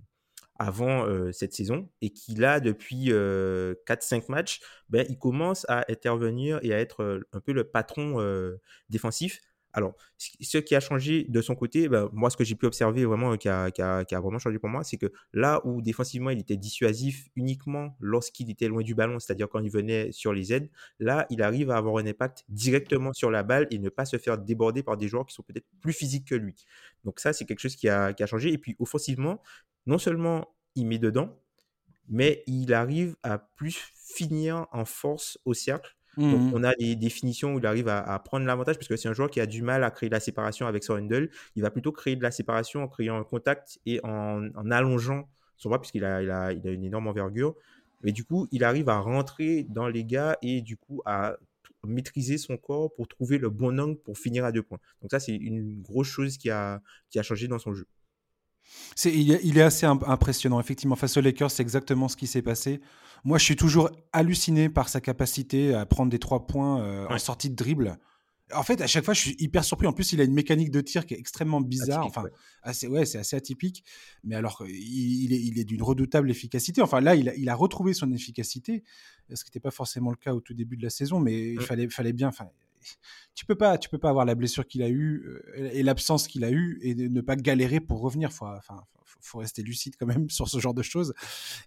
[0.58, 4.62] avant cette saison et qu'il a depuis 4-5 matchs.
[4.90, 8.24] Ben, il commence à intervenir et à être un peu le patron
[8.90, 9.42] défensif
[9.74, 13.06] alors, ce qui a changé de son côté, ben, moi, ce que j'ai pu observer
[13.06, 16.40] vraiment, qui a, qui, a, vraiment changé pour moi, c'est que là où défensivement, il
[16.40, 20.70] était dissuasif uniquement lorsqu'il était loin du ballon, c'est-à-dire quand il venait sur les aides,
[21.00, 24.18] là, il arrive à avoir un impact directement sur la balle et ne pas se
[24.18, 26.54] faire déborder par des joueurs qui sont peut-être plus physiques que lui.
[27.04, 28.54] Donc ça, c'est quelque chose qui a changé.
[28.54, 29.42] Et puis, offensivement,
[29.88, 31.40] non seulement il met dedans,
[32.10, 36.96] mais il arrive à plus finir en force au cercle donc, mmh on a des
[36.96, 39.62] définitions où il arrive à, prendre l'avantage parce que c'est un joueur qui a du
[39.62, 41.30] mal à créer de la séparation avec son handle.
[41.56, 45.70] Il va plutôt créer de la séparation en créant un contact et en, allongeant son
[45.70, 47.56] bras puisqu'il a, il a, il a une énorme envergure.
[48.04, 51.38] Mais du coup, il arrive à rentrer dans les gars et du coup à
[51.86, 54.80] maîtriser son corps pour trouver le bon angle pour finir à deux points.
[55.02, 57.88] Donc ça, c'est une grosse chose qui a, qui a changé dans son jeu.
[58.96, 60.60] C'est, il, est, assez impressionnant.
[60.60, 62.82] Effectivement, face aux Lakers, c'est exactement ce qui s'est passé.
[63.24, 67.18] Moi, je suis toujours halluciné par sa capacité à prendre des trois points euh, en
[67.18, 67.98] sortie de dribble.
[68.54, 69.88] En fait, à chaque fois, je suis hyper surpris.
[69.88, 72.06] En plus, il a une mécanique de tir qui est extrêmement bizarre.
[72.06, 72.26] enfin,
[72.62, 73.84] assez, ouais, c'est assez atypique.
[74.24, 76.82] Mais alors, il, est, il est d'une redoutable efficacité.
[76.82, 78.84] Enfin, là, il a, il a retrouvé son efficacité,
[79.34, 81.20] ce qui n'était pas forcément le cas au tout début de la saison.
[81.20, 82.28] Mais il fallait, fallait bien.
[82.28, 82.50] Enfin,
[83.36, 86.28] tu peux pas, tu peux pas avoir la blessure qu'il a eue euh, et l'absence
[86.28, 88.32] qu'il a eue et ne pas galérer pour revenir.
[88.32, 88.84] Faut, enfin,
[89.22, 91.14] faut rester lucide quand même sur ce genre de choses.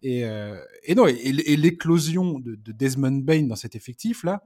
[0.02, 4.42] Et, euh, et non, et, l'éclosion de, Desmond Bain dans cet effectif là,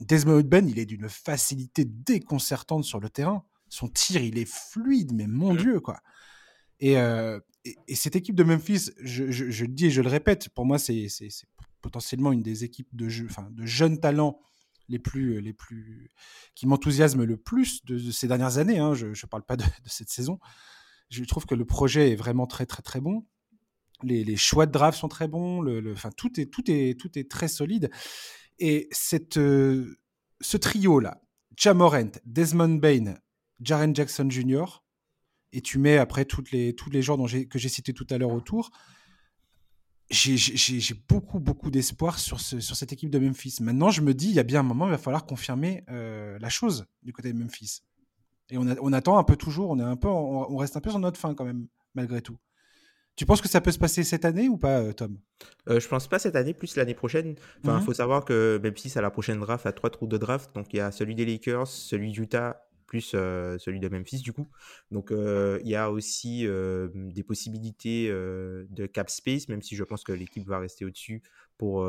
[0.00, 3.44] Desmond Bain, il est d'une facilité déconcertante sur le terrain.
[3.68, 5.54] Son tir, il est fluide, mais mon.
[5.54, 5.98] Dieu, quoi.
[6.82, 10.48] Euh, et, et, cette équipe de Memphis, je, je, le dis et je le répète,
[10.50, 11.08] pour moi, c'est
[11.82, 14.40] potentiellement une des équipes de, jeu, enfin, de jeunes talents
[14.88, 16.10] les plus, les plus,
[16.54, 18.78] qui m'enthousiasment le plus de, ces dernières années.
[18.78, 18.94] Hein.
[18.94, 20.38] Je ne parle pas de, cette saison.
[21.10, 23.26] Je trouve que le projet est vraiment très, très, très bon.
[24.02, 25.60] Les, choix de draft sont très bons.
[25.60, 27.90] Le, enfin, tout, est, tout, est, tout est très solide.
[28.58, 29.98] Et cette, euh,
[30.40, 31.20] ce trio-là,
[31.56, 33.14] Jamorant, Desmond Bain,
[33.60, 34.82] Jaren Jackson Jr.,
[35.52, 38.32] et tu mets après toutes les, tous les gens que j'ai cités tout à l'heure
[38.32, 38.70] autour,
[40.10, 43.56] j'ai beaucoup, beaucoup d'espoir sur, ce, sur cette équipe de Memphis.
[43.60, 46.38] Maintenant, je me dis, il y a bien un moment, il va falloir confirmer euh,
[46.40, 47.82] la chose du côté de Memphis.
[48.50, 50.90] Et on, on, attend un peu toujours, on, est un peu, on, reste un peu
[50.90, 52.38] sur notre fin quand même, malgré tout.
[53.16, 55.18] Tu penses que ça peut se passer cette année ou pas, euh, Tom?
[55.68, 57.34] Euh, Je pense pas cette année, plus l'année prochaine.
[57.62, 60.16] Enfin, il mmh faut savoir que Memphis a la prochaine draft, a trois trous de
[60.16, 60.54] draft.
[60.54, 64.48] Donc, il y a celui des Lakers, celui d'Utah plus celui de Memphis du coup.
[64.90, 66.46] Donc il y a aussi
[66.94, 71.22] des possibilités de cap space, même si je pense que l'équipe va rester au-dessus
[71.56, 71.86] pour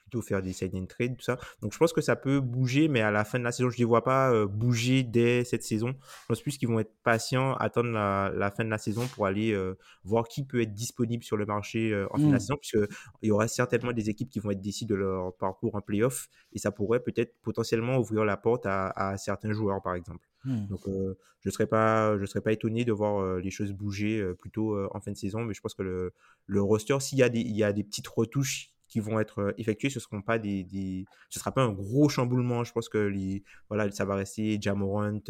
[0.00, 1.38] plutôt faire des sign and trade, tout ça.
[1.62, 3.76] Donc je pense que ça peut bouger, mais à la fin de la saison, je
[3.76, 5.94] ne les vois pas bouger dès cette saison.
[6.22, 9.52] Je pense plus qu'ils vont être patients, attendre la, fin de la saison pour aller
[9.52, 12.40] euh, voir qui peut être disponible sur le marché en fin de la mmh.
[12.40, 15.80] saison, puisqu'il y aura certainement des équipes qui vont être décidées de leur parcours en
[15.80, 20.29] playoff, et ça pourrait peut-être potentiellement ouvrir la porte à, certains joueurs, par exemple.
[20.44, 20.66] Mmh.
[20.66, 24.76] Donc je ne serais, pas, je serais pas étonné de voir les choses bouger plutôt
[24.94, 26.12] en fin de saison, mais je pense que le,
[26.46, 29.54] le roster, s'il y, a des, il y a des petites retouches qui vont être
[29.56, 32.64] effectuées, ce seront pas des, des, ce sera pas un gros chamboulement.
[32.64, 35.20] Je pense que les, voilà, ça va rester Jamorant,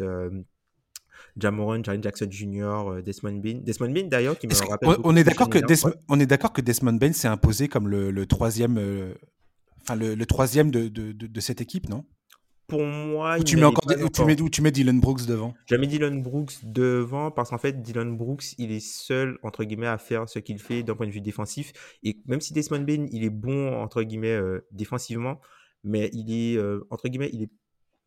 [1.37, 3.59] Jamorant, Jaren Jackson Jr., Desmond Bain.
[3.63, 4.89] Desmond Bain d'ailleurs qui me rappelle.
[5.03, 8.11] On, est d'accord que Desmond, on est d'accord que Desmond Bain s'est imposé comme le,
[8.11, 9.13] le troisième, euh,
[9.95, 12.05] le, le, troisième de, de, de, cette équipe, non?
[12.71, 13.37] Pour moi.
[13.43, 17.29] tu mets encore, tu mets, tu mets Dylan Brooks devant Je mets Dylan Brooks devant
[17.29, 20.81] parce qu'en fait, Dylan Brooks, il est seul, entre guillemets, à faire ce qu'il fait
[20.81, 21.73] d'un point de vue défensif.
[22.03, 25.41] Et même si Desmond Bain, il est bon, entre guillemets, euh, défensivement,
[25.83, 27.51] mais il est, euh, entre guillemets, il est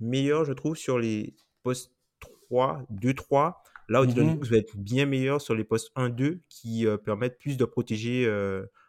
[0.01, 1.93] meilleur, je trouve, sur les postes
[2.49, 3.63] 3, 2-3.
[3.91, 4.35] Là où Dylan mhm.
[4.37, 8.27] Brooks va être bien meilleur sur les postes 1-2 qui euh, permettent plus de protéger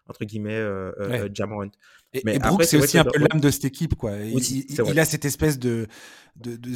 [0.08, 1.70] entre guillemets, euh, euh, Jamorant.
[2.14, 4.14] Et, mais Brooks, c'est aussi un peu l'âme de cette équipe, quoi.
[4.18, 5.88] il, a cette espèce de,
[6.36, 6.70] de, de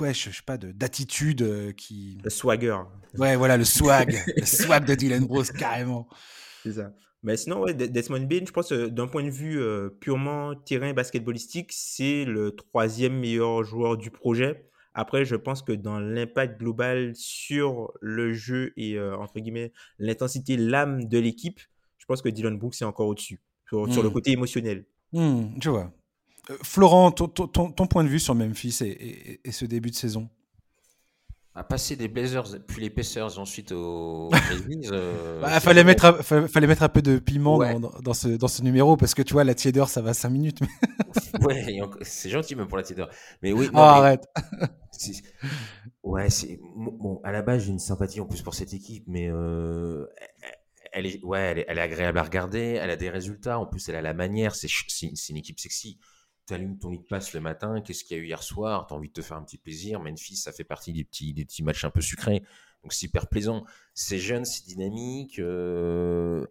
[0.00, 2.18] ouais, je, sais pas, d'attitude euh, qui.
[2.24, 2.78] Le swagger.
[3.18, 6.08] Ouais, voilà, le swag, le swag de Dylan Brooks, carrément.
[6.62, 6.92] C'est ça.
[7.24, 9.60] Mais sinon, ouais, Desmond Bain, je pense, d'un point de vue
[10.00, 14.68] purement terrain basketballistique, c'est le troisième meilleur joueur du projet.
[14.94, 21.04] Après, je pense que dans l'impact global sur le jeu et, entre guillemets, l'intensité, l'âme
[21.04, 21.60] de l'équipe,
[22.02, 24.12] je pense que Dylan Brooks est encore au-dessus, sur, le hmm.
[24.12, 24.84] côté émotionnel.
[25.12, 25.92] Hmm, je vois.
[26.50, 30.28] Euh, Florent, ton, point de vue sur Memphis et, ce début de saison?
[31.54, 34.88] À passer des Blazers, puis les Pacers, ensuite aux Grizzlies.
[34.90, 37.58] Euh, bah, fallait, mettre un, fallait mettre un peu de piment
[38.00, 40.58] dans, ce, dans ce numéro, parce que tu vois, la tiédeur, ça va 5 minutes.
[41.42, 43.10] ouais, c'est gentil même pour la tiédeur.
[43.42, 43.68] Mais oui.
[43.72, 44.26] Oh, arrête.
[46.04, 47.20] Ouais, c'est bon.
[47.24, 50.06] À la base, j'ai une sympathie en plus pour cette équipe, mais euh,
[50.92, 53.96] elle est, ouais, elle est, agréable à regarder, elle a des résultats, en plus elle
[53.96, 54.68] a la manière, c'est,
[55.28, 55.98] une équipe sexy.
[56.46, 58.86] Tu allumes ton lit de passe le matin, qu'est-ce qu'il y a eu hier soir,
[58.86, 60.00] tu as envie de te faire un petit plaisir.
[60.00, 62.42] Memphis, ça fait partie des petits, des petits matchs un peu sucrés,
[62.82, 63.64] donc c'est hyper plaisant.
[63.94, 65.38] C'est jeune, c'est dynamique.
[65.38, 66.46] Euh,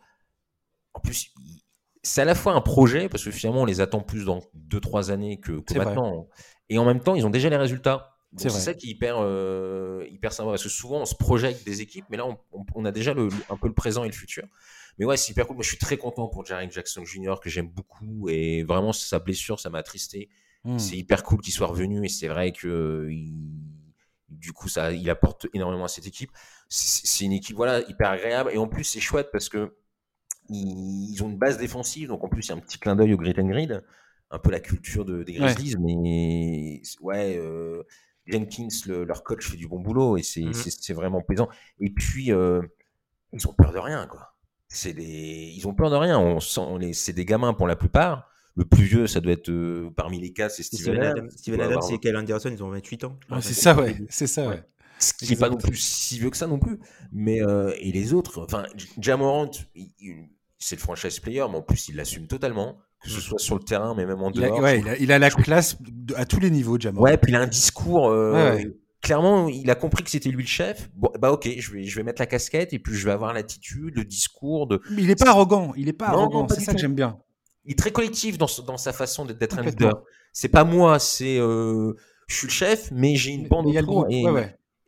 [0.93, 1.33] en plus,
[2.03, 5.11] c'est à la fois un projet, parce que finalement on les attend plus dans 2-3
[5.11, 6.27] années que, que maintenant.
[6.69, 8.17] Et en même temps, ils ont déjà les résultats.
[8.37, 11.81] C'est ça qui est hyper, euh, hyper sympa parce que souvent on se projette des
[11.81, 12.25] équipes, mais là
[12.75, 14.45] on, a déjà le, un peu le présent et le futur.
[14.97, 15.57] Mais ouais, c'est hyper cool.
[15.57, 17.35] Moi je suis très content pour Jaren Jackson Jr.
[17.41, 20.29] que j'aime beaucoup et vraiment sa blessure ça m'a attristé.
[20.63, 20.77] Hmm.
[20.77, 23.09] C'est hyper cool qu'il soit revenu et c'est vrai que
[24.29, 26.31] du coup ça, il apporte énormément à cette équipe.
[26.69, 29.75] C'est une équipe voilà hyper agréable et en plus c'est chouette parce que
[30.47, 33.13] ils, ont une base défensive donc en plus il y a un petit clin d'œil
[33.13, 33.83] au Grit and Grid,
[34.29, 37.37] un peu la culture de, des Grizzlies, mais ouais.
[37.37, 37.83] Euh,
[38.25, 41.49] Jenkins, leur coach, fait du bon boulot et c'est mmh vraiment plaisant.
[41.79, 42.61] Et puis, euh,
[43.33, 44.35] ils ont peur de rien, quoi.
[44.67, 45.51] C'est des...
[45.55, 46.17] Ils ont peur de rien.
[46.19, 46.61] On sent,
[46.93, 48.29] c'est des gamins pour la plupart.
[48.55, 51.29] Le plus vieux, ça doit être euh, parmi les quatre, c'est Steven, Adams.
[51.29, 53.19] Steven Adams et Kyle Anderson, ils ont 28 ans.
[53.41, 53.97] c'est ça, ouais.
[54.09, 54.63] C'est ça, ouais.
[54.99, 56.79] Ce qui n'est pas non plus si vieux que ça non plus.
[57.11, 58.65] Mais, euh, et les autres, enfin,
[58.99, 59.49] Jamorant,
[60.59, 63.63] c'est le franchise player, mais en plus, il l'assume totalement que ce soit sur le
[63.63, 64.69] terrain, mais même en dehors.
[64.99, 65.77] Il a, la classe
[66.15, 67.01] à tous les niveaux, Jamal.
[67.01, 68.09] Ouais, puis il a un discours.
[68.09, 68.59] Euh,
[69.01, 70.89] clairement, il a compris que c'était lui le chef.
[70.95, 73.33] Bon, bah ok, je vais, je vais mettre la casquette et puis je vais avoir
[73.33, 74.81] l'attitude, le discours de.
[74.91, 75.73] Mais il n'est pas arrogant.
[75.75, 76.47] Il est pas arrogant.
[76.49, 77.17] C'est ça que j'aime bien.
[77.65, 80.03] Il est très collectif dans, dans sa façon d'être un leader.
[80.33, 81.93] C'est pas moi, c'est euh,
[82.27, 84.07] je suis le chef, mais j'ai une bande autour.
[84.09, 84.23] Et,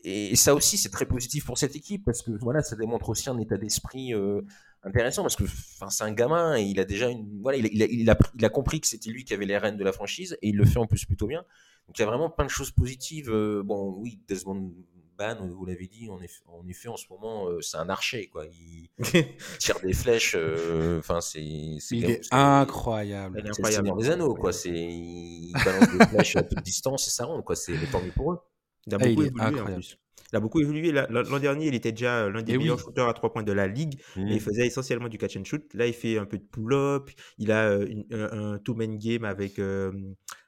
[0.04, 3.30] et, ça aussi, c'est très positif pour cette équipe parce que voilà, ça démontre aussi
[3.30, 4.14] un état d'esprit.
[4.14, 4.42] Euh,
[4.84, 7.70] intéressant parce que enfin c'est un gamin et il a déjà une voilà il a,
[7.86, 10.38] il a, il a, compris que c'était lui qui avait les rênes de la franchise
[10.42, 11.44] et il le fait en plus plutôt bien.
[11.88, 14.74] Donc il y a vraiment plein de choses positives euh, bon oui Desmond
[15.18, 18.28] Ban vous l'avez dit en effet, en effet en ce moment euh, c'est un archer
[18.28, 18.46] quoi.
[18.46, 18.90] Il,
[19.60, 23.42] tire des flèches euh, enfin c'est il est, incroyable.
[23.54, 24.52] c'est le des anneaux quoi.
[24.52, 27.56] c'est il balance des flèches à toute distance et ça rentre quoi.
[27.56, 28.40] C'est tant mieux pour eux.
[28.86, 29.98] Il a ah, beaucoup évolué en plus
[30.34, 30.92] il a beaucoup évolué.
[30.92, 33.68] L'an dernier, il était déjà l'un des eh meilleurs shooters à trois points de la
[33.68, 34.00] ligue.
[34.16, 34.40] il mmh.
[34.40, 35.64] faisait essentiellement du catch and shoot.
[35.76, 37.12] Là, il fait un peu de pull-up.
[37.38, 39.92] Il a euh, un, two-man game avec, euh,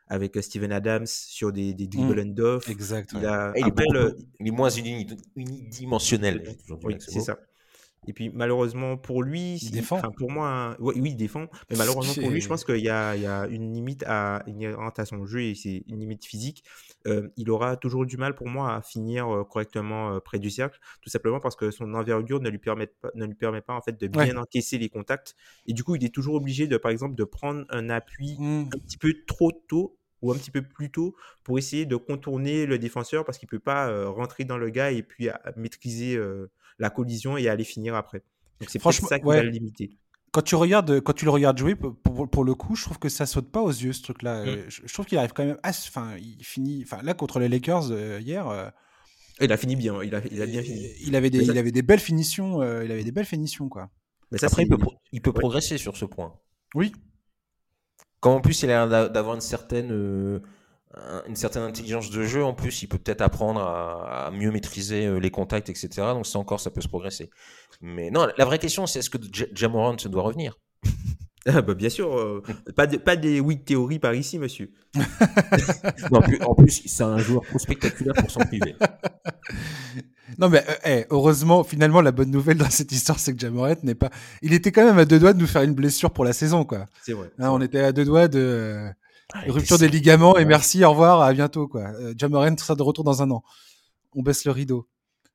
[0.07, 2.29] avec Steven Adams sur des, des dribble mmh.
[2.31, 2.69] and off.
[2.69, 3.11] Exact.
[3.13, 4.69] Il, a, il, est moins
[5.35, 6.55] unidimensionnel.
[6.83, 7.37] Oui, c'est ça.
[8.07, 10.01] Et puis malheureusement pour lui, il défend.
[10.17, 11.47] pour moi, oui, il défend.
[11.69, 14.43] Mais malheureusement pour lui, je pense qu'il y, y a, une limite à,
[14.97, 16.63] à son jeu et c'est une limite physique.
[17.07, 21.09] Euh, il aura toujours du mal pour moi à finir correctement près du cercle, tout
[21.09, 23.99] simplement parce que son envergure ne lui permet pas, ne lui permet pas en fait
[23.99, 25.35] de bien encaisser les contacts.
[25.67, 28.69] Et du coup, il est toujours obligé de, par exemple, de prendre un appui mmh.
[28.73, 32.65] un petit peu trop tôt ou un petit peu plus tôt pour essayer de contourner
[32.65, 36.19] le défenseur parce qu'il peut pas rentrer dans le gars et puis maîtriser
[36.79, 38.23] la collision et aller finir après.
[38.59, 39.97] Donc c'est franchement ça qui va le limiter.
[40.31, 43.07] Quand tu, regardes, quand tu le regardes jouer, pour, pour, le coup, je trouve que
[43.07, 44.43] ça saute pas aux yeux, ce truc-là.
[44.43, 44.63] Mm.
[44.67, 45.57] Je, trouve qu'il arrive quand même.
[45.63, 46.83] Enfin, il finit.
[46.83, 48.45] Enfin, là, contre les Lakers, euh, hier.
[48.49, 48.69] Euh,
[49.39, 50.03] il a fini bien.
[50.03, 50.89] Il a, il a bien fini.
[51.05, 52.61] Il avait des, il avait des belles finitions.
[52.61, 53.89] Euh, il avait des belles finitions, quoi.
[54.29, 54.77] Mais ça, Après, il peut,
[55.13, 56.33] il peut progresser sur ce point.
[56.73, 56.91] Oui.
[58.19, 60.41] Quand en plus, il a l'air d'avoir une certaine
[61.27, 62.43] une certaine intelligence de jeu.
[62.43, 65.89] En plus, il peut peut-être apprendre à, mieux maîtriser euh, les contacts, etc.
[66.13, 67.29] Donc, ça encore, ça peut se progresser.
[67.81, 69.17] Mais non, la vraie question, c'est est-ce que
[69.53, 70.57] Jamorant doit revenir?
[71.47, 72.41] Ah, bah, bien sûr, euh,
[72.75, 74.71] pas, de, pas des oui théories par ici, monsieur.
[76.11, 78.75] en plus, c'est un joueur trop spectaculaire pour son privé.
[80.39, 83.95] Non, mais euh, heureusement, finalement, la bonne nouvelle dans cette histoire, c'est que Jamorant n'est
[83.95, 84.09] pas.
[84.41, 86.65] Il était quand même à deux doigts de nous faire une blessure pour la saison,
[86.65, 86.87] quoi.
[87.03, 87.29] C'est vrai.
[87.37, 88.89] Hein, on était à deux doigts de.
[89.35, 91.89] Ah, rupture des ligaments et merci, au revoir, à bientôt quoi.
[91.99, 93.43] Euh, Jamorant sera de retour dans un an.
[94.13, 94.87] On baisse le rideau.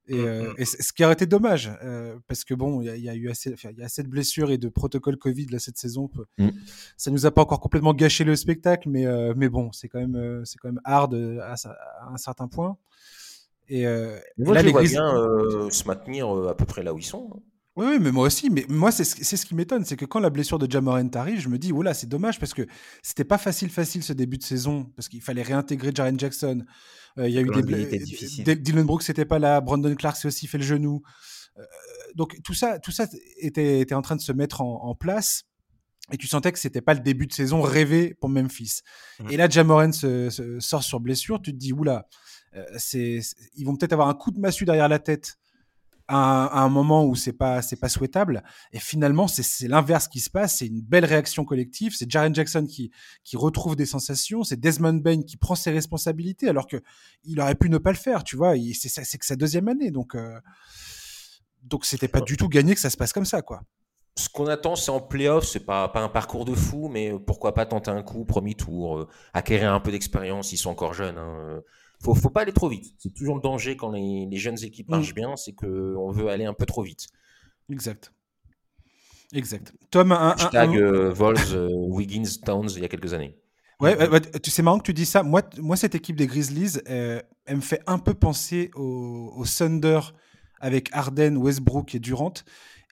[0.08, 0.64] Et, mm, euh, mm.
[0.64, 3.78] ce qui aurait été dommage, euh, parce que bon, il y, a eu assez, il
[3.78, 6.10] y a assez de blessures et de protocoles Covid là cette saison.
[6.38, 6.48] Mm.
[6.96, 10.44] Ça nous a pas encore complètement gâché le spectacle, mais mais bon, c'est quand même
[10.44, 11.54] c'est quand même hard à,
[12.10, 12.78] un certain point.
[13.68, 17.42] Et, là, les bien se maintenir à peu près là où ils sont.
[17.80, 18.50] Oui, mais moi aussi.
[18.50, 21.48] Mais moi, c'est ce qui m'étonne, c'est que quand la blessure de Jamorant arrive, je
[21.48, 22.66] me dis, oula, c'est dommage parce que
[23.02, 26.62] c'était pas facile, facile ce début de saison parce qu'il fallait réintégrer Jaren Jackson.
[27.16, 30.46] Euh, il y a eu des Dylan Brooks n'était pas là, Brandon Clark s'est aussi
[30.46, 31.00] fait le genou.
[31.58, 31.62] Euh,
[32.14, 33.06] donc tout ça, tout ça
[33.38, 35.44] était, était en train de se mettre en, place.
[36.12, 38.80] Et tu sentais que c'était pas le début de saison rêvé pour Memphis.
[39.20, 39.30] Mmh.
[39.30, 41.40] Et là, Jamorant se, sort sur blessure.
[41.40, 42.08] Tu te dis, oula,
[42.56, 43.20] euh, c'est,
[43.54, 45.38] ils vont peut-être avoir un coup de massue derrière la tête
[46.12, 48.42] à un, moment où c'est pas c'est pas souhaitable.
[48.72, 50.58] Et finalement c'est l'inverse qui se passe.
[50.58, 51.94] C'est une belle réaction collective.
[51.96, 52.90] C'est Jaren Jackson qui
[53.22, 54.42] qui retrouve des sensations.
[54.42, 56.78] C'est Desmond Bain qui prend ses responsabilités alors que
[57.24, 58.54] il aurait pu ne pas le faire tu vois.
[58.74, 59.90] C'est c'est que sa deuxième année.
[59.92, 60.40] Donc euh,
[61.62, 63.62] donc c'était pas du tout gagné que ça se passe comme ça quoi.
[64.16, 67.54] Ce qu'on attend, c'est en playoff, c'est pas, pas un parcours de fou, mais pourquoi
[67.54, 71.16] pas tenter un coup, premier tour, euh, acquérir un peu d'expérience, ils sont encore jeunes.
[71.16, 71.62] Hein,
[72.02, 72.94] faut, faut pas aller trop vite.
[72.98, 74.90] C'est toujours le danger quand les, jeunes équipes mm.
[74.90, 77.06] marchent bien, c'est qu'on veut aller un peu trop vite.
[77.70, 78.12] Exact.
[79.32, 79.72] Exact.
[79.90, 80.30] Tom, un.
[80.30, 83.36] Hashtag euh, Vols, euh, Wiggins, Towns, il y a quelques années.
[83.80, 83.96] Ouais,
[84.44, 85.22] c'est marrant que tu dis ça.
[85.22, 90.00] Moi, moi cette équipe des Grizzlies, euh, elle me fait un peu penser au, Thunder
[90.60, 92.34] avec Harden, Westbrook et Durant.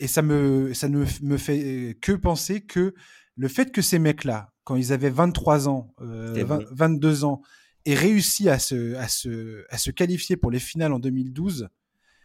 [0.00, 2.94] Et ça, me, ça ne me fait que penser que
[3.36, 7.42] le fait que ces mecs-là, quand ils avaient 23 ans, 22 ans,
[7.89, 11.70] et réussi à se, à, se, à se qualifier pour les finales en 2012,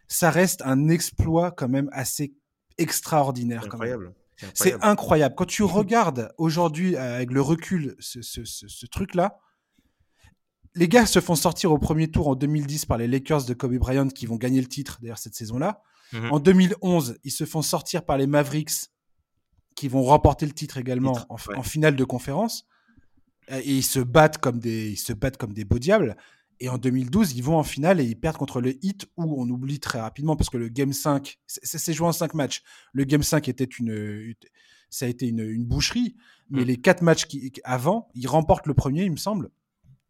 [0.09, 2.33] ça reste un exploit quand même assez
[2.77, 3.63] extraordinaire.
[3.63, 4.13] Incroyable.
[4.53, 5.35] C'est incroyable.
[5.37, 9.39] Quand tu regardes aujourd'hui avec le recul ce, ce, ce, truc-là,
[10.75, 13.77] les gars se font sortir au premier tour en 2010 par les Lakers de Kobe
[13.77, 15.81] Bryant qui vont gagner le titre d'ailleurs cette saison-là.
[16.11, 16.33] Mhm.
[16.33, 18.89] En 2011, ils se font sortir par les Mavericks
[19.75, 22.67] qui vont remporter le titre également en, en, finale de conférence.
[23.51, 26.15] Euh, et ils se battent comme des, ils se battent comme des beaux diables.
[26.59, 29.49] Et en 2012, ils vont en finale et ils perdent contre le Heat, où on
[29.49, 32.61] oublie très rapidement, parce que le Game 5, c'est joué en 5 matchs.
[32.93, 34.33] Le Game 5 était une,
[34.89, 36.15] ça a été une, une boucherie,
[36.49, 36.67] mais mm.
[36.67, 39.49] les 4 matchs qui, avant, ils remportent le premier, il me semble.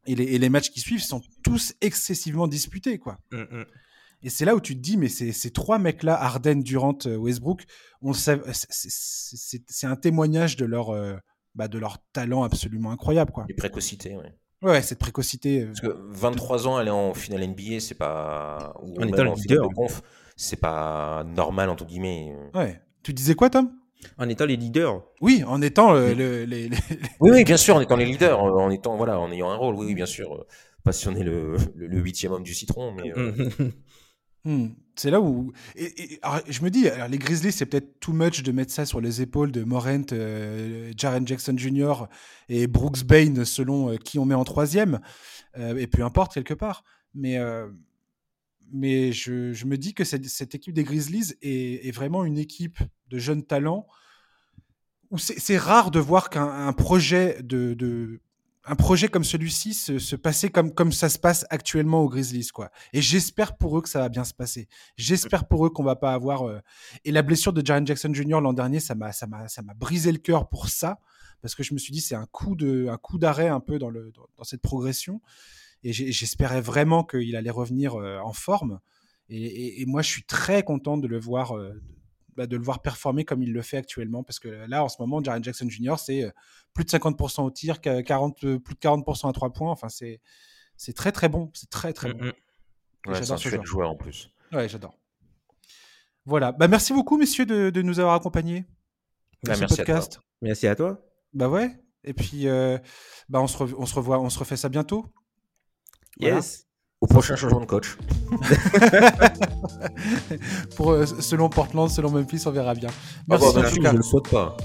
[0.06, 3.18] Et les, et les matchs qui suivent sont tous excessivement disputés, quoi.
[3.32, 3.66] Mm, mm.
[4.24, 7.66] Et c'est là où tu te dis, mais ces trois mecs-là, Arden, Durant, euh, Westbrook,
[8.02, 11.18] on c'est un témoignage de leur, euh,
[11.56, 13.32] bah, de leur talent absolument incroyable.
[13.32, 13.46] Quoi.
[13.50, 14.28] Et précocité, oui.
[14.64, 15.62] Ouais, cette précocité.
[15.62, 18.74] Euh, Parce que 23 ans, aller en finale NBA, c'est pas.
[18.82, 19.68] Ou On est dans le leader.
[20.36, 22.34] C'est pas normal, entre guillemets.
[22.56, 22.82] Ouais.
[23.04, 23.72] Tu disais quoi, Tom?
[24.18, 25.02] En étant les leaders.
[25.22, 26.70] Oui, en étant euh, le, les,
[27.20, 29.76] Oui, oui, bien sûr, en étant les leaders, en étant voilà, en ayant un rôle.
[29.76, 30.46] Oui, oui bien sûr.
[30.84, 33.14] Pas si on est le huitième homme du citron, mais.
[33.16, 33.32] Euh,
[34.46, 34.68] Hmm.
[34.96, 35.52] C'est là où.
[35.76, 39.22] Je me dis, alors, les Grizzlies, c'est peut-être too much de mettre ça sur les
[39.22, 42.08] épaules de Morent, euh, Jaren Jackson Jr.
[42.48, 45.00] et Brooks Bain, selon euh, qui on met en troisième.
[45.58, 46.84] Euh, et peu importe, quelque part.
[47.16, 47.38] Mais,
[48.72, 52.80] mais je, me dis que cette, cette équipe des Grizzlies est, vraiment une équipe
[53.10, 53.86] de jeunes talents
[55.12, 58.20] où c'est rare de voir qu'un projet de
[58.66, 62.72] un projet comme celui-ci se, passer comme, comme ça se passe actuellement aux Grizzlies, quoi.
[62.94, 64.70] Et j'espère pour eux que ça va bien se passer.
[64.96, 66.44] J'espère pour eux qu'on va pas avoir.
[66.44, 66.60] Euh,
[67.04, 68.40] et la blessure de Jaren Jackson Jr.
[68.40, 69.12] l'an dernier, ça m'a,
[69.76, 71.00] brisé le cœur pour ça,
[71.42, 73.90] parce que je me suis dit c'est un coup de, un d'arrêt un peu dans
[73.90, 75.22] le, dans, cette progression.
[75.84, 78.80] Et j'espérais vraiment qu'il allait revenir euh, en forme.
[79.30, 81.58] Et, moi, je suis très content de le voir.
[81.58, 81.74] Euh,
[82.36, 84.24] bah, de le voir performer comme il le fait actuellement.
[84.24, 86.32] Parce que là, en ce moment, Jaren Jackson Jr., c'est
[86.74, 89.72] plus de 50% au tir, 40, plus de 40% à 3 points.
[89.72, 90.22] Enfin, c'est,
[90.78, 91.52] c'est très très bon.
[91.54, 92.32] C'est très très bon.
[93.14, 94.30] c'est un chouette joueur en plus.
[94.52, 94.98] Ouais, j'adore.
[96.26, 96.52] Voilà.
[96.52, 98.66] Bah, merci beaucoup, messieurs, de, de nous avoir accompagnés.
[99.44, 100.14] Bah, merci podcast.
[100.14, 100.24] À toi.
[100.42, 101.06] Merci à toi.
[101.34, 101.72] Bah ouais.
[102.04, 102.78] Et puis, euh,
[103.30, 105.06] bah on, se on se revoit, on se refait ça bientôt.
[106.20, 106.68] Yes.
[107.04, 107.98] Au prochain changement de coach.
[110.78, 112.88] Pour, euh, selon Portland, selon Memphis, on verra bien.
[113.30, 113.90] Ah Merci bah.
[113.92, 114.56] Je le souhaite pas.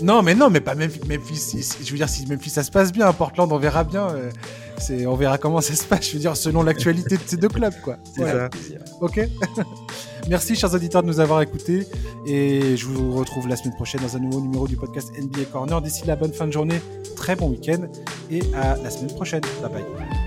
[0.00, 1.76] Non, mais non, mais pas Memphis.
[1.84, 4.08] je veux dire, si Memphis ça se passe bien, à Portland, on verra bien.
[4.08, 4.30] Euh,
[4.78, 6.06] c'est, on verra comment ça se passe.
[6.08, 7.98] Je veux dire, selon l'actualité de ces deux clubs, quoi.
[8.14, 8.48] C'est ça.
[9.02, 9.20] Ok.
[10.30, 11.86] Merci, chers auditeurs, de nous avoir écoutés.
[12.24, 15.82] Et je vous retrouve la semaine prochaine dans un nouveau numéro du podcast NBA Corner.
[15.82, 16.80] D'ici la bonne fin de journée,
[17.16, 17.82] très bon week-end.
[18.30, 19.42] Et à la semaine prochaine.
[19.60, 20.25] Bye bye.